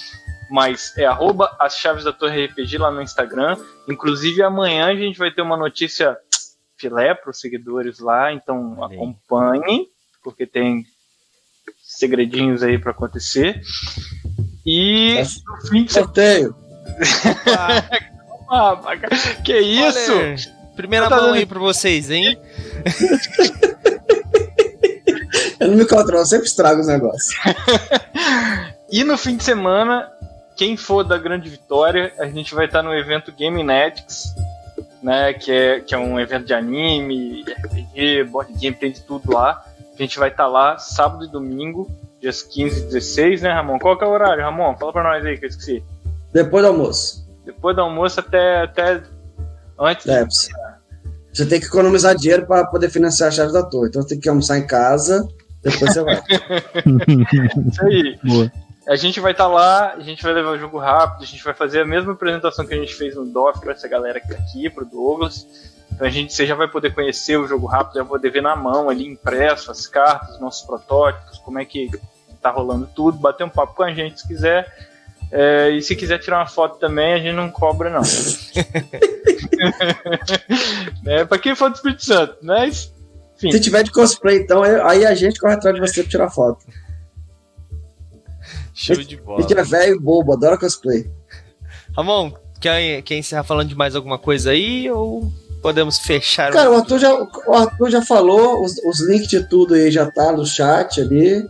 [0.51, 3.57] Mas é arroba as chaves da Torre RPG lá no Instagram.
[3.89, 6.19] Inclusive amanhã a gente vai ter uma notícia
[6.83, 8.99] filé para os seguidores lá, então Valeu.
[8.99, 9.87] acompanhem,
[10.23, 10.85] porque tem
[11.81, 13.61] segredinhos aí para acontecer.
[14.67, 15.23] E é.
[15.23, 16.55] no fim de sorteio.
[18.51, 18.83] ah,
[19.45, 20.13] que isso?
[20.13, 20.37] Olha,
[20.75, 21.37] primeira tá mão dando...
[21.37, 22.37] aí para vocês, hein?
[25.61, 27.33] Eu não me controlo, sempre estrago os negócios.
[28.91, 30.11] e no fim de semana,
[30.57, 34.35] quem for da grande vitória, a gente vai estar no evento Game Netics,
[35.03, 35.33] né?
[35.33, 39.65] Que é, que é um evento de anime, RPG, board game, tem de tudo lá.
[39.99, 43.79] A gente vai estar lá sábado e domingo, dias 15 e 16, né, Ramon?
[43.79, 44.77] Qual que é o horário, Ramon?
[44.77, 45.85] Fala pra nós aí que eu esqueci.
[46.33, 47.29] Depois do almoço.
[47.45, 49.03] Depois do almoço até, até
[49.79, 50.07] antes.
[50.07, 50.25] É,
[51.33, 53.89] você tem que economizar dinheiro para poder financiar a chave da torre.
[53.89, 55.27] Então você tem que almoçar em casa,
[55.63, 56.23] depois você vai.
[57.69, 58.19] Isso aí.
[58.23, 58.53] Boa.
[58.87, 61.45] A gente vai estar tá lá, a gente vai levar o jogo rápido, a gente
[61.45, 64.29] vai fazer a mesma apresentação que a gente fez no DOF para essa galera que
[64.29, 65.47] tá aqui, pro Douglas.
[65.93, 68.43] Então a gente você já vai poder conhecer o jogo rápido, já vai poder ver
[68.43, 71.91] na mão ali impresso as cartas, nossos protótipos, como é que
[72.41, 74.91] tá rolando tudo, bater um papo com a gente se quiser.
[75.31, 78.03] É, e se quiser tirar uma foto também, a gente não cobra, não.
[81.07, 82.93] é, pra quem for do Espírito Santo, mas.
[83.37, 83.53] Enfim.
[83.53, 86.65] Se tiver de cosplay, então, aí a gente corre atrás de você pra tirar foto.
[88.75, 89.41] Show de bola.
[89.43, 91.11] E que é velho bobo, adora cosplay.
[91.97, 95.31] Ramon, quer, quer encerrar falando de mais alguma coisa aí ou
[95.61, 96.53] podemos fechar?
[96.53, 100.11] Cara, o Arthur já, o Arthur já falou, os, os links de tudo aí já
[100.11, 101.47] tá no chat ali.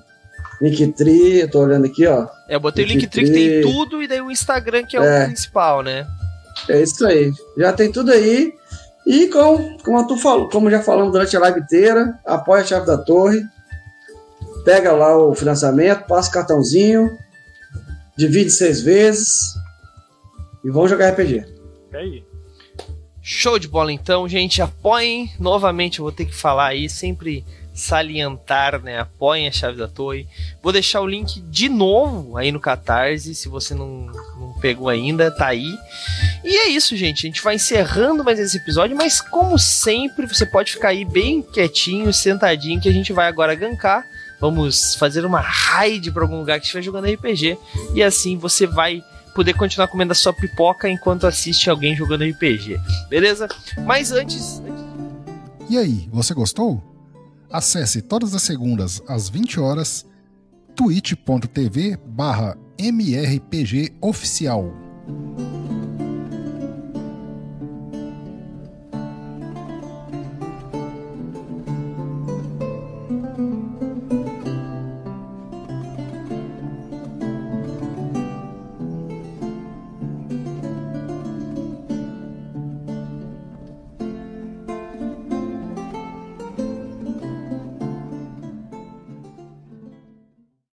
[0.61, 2.29] Linktree, eu tô olhando aqui, ó.
[2.49, 5.23] É, eu botei o Linktree que tem tudo e daí o Instagram que é, é,
[5.23, 6.07] o principal, né?
[6.69, 7.33] É isso aí.
[7.57, 8.53] Já tem tudo aí.
[9.05, 12.87] E como, como, tu falou, como já falamos durante a live inteira, apoia a chave
[12.87, 13.43] da torre.
[14.65, 17.11] Pega lá o financiamento, passa o cartãozinho,
[18.17, 19.55] divide seis vezes
[20.65, 21.45] e vamos jogar RPG.
[21.93, 22.25] É aí.
[23.21, 24.61] Show de bola então, gente.
[24.61, 25.31] Apoiem.
[25.39, 27.45] Novamente eu vou ter que falar aí, sempre
[27.75, 28.99] salientar, né?
[29.01, 30.27] Apoiem a chave da torre.
[30.63, 34.07] Vou deixar o link de novo aí no Catarse, se você não,
[34.39, 35.75] não pegou ainda, tá aí.
[36.45, 37.27] E é isso, gente.
[37.27, 41.43] A gente vai encerrando mais esse episódio, mas como sempre, você pode ficar aí bem
[41.43, 44.07] quietinho, sentadinho, que a gente vai agora gankar.
[44.43, 47.57] Vamos fazer uma raid para algum lugar que estiver jogando RPG.
[47.95, 49.01] E assim você vai
[49.37, 52.77] poder continuar comendo a sua pipoca enquanto assiste alguém jogando RPG.
[53.09, 53.47] Beleza?
[53.87, 54.61] Mas antes.
[55.71, 56.83] E aí, você gostou?
[57.49, 60.05] Acesse todas as segundas às 20 horas
[60.75, 64.73] twitch.tv barra mrpgoficial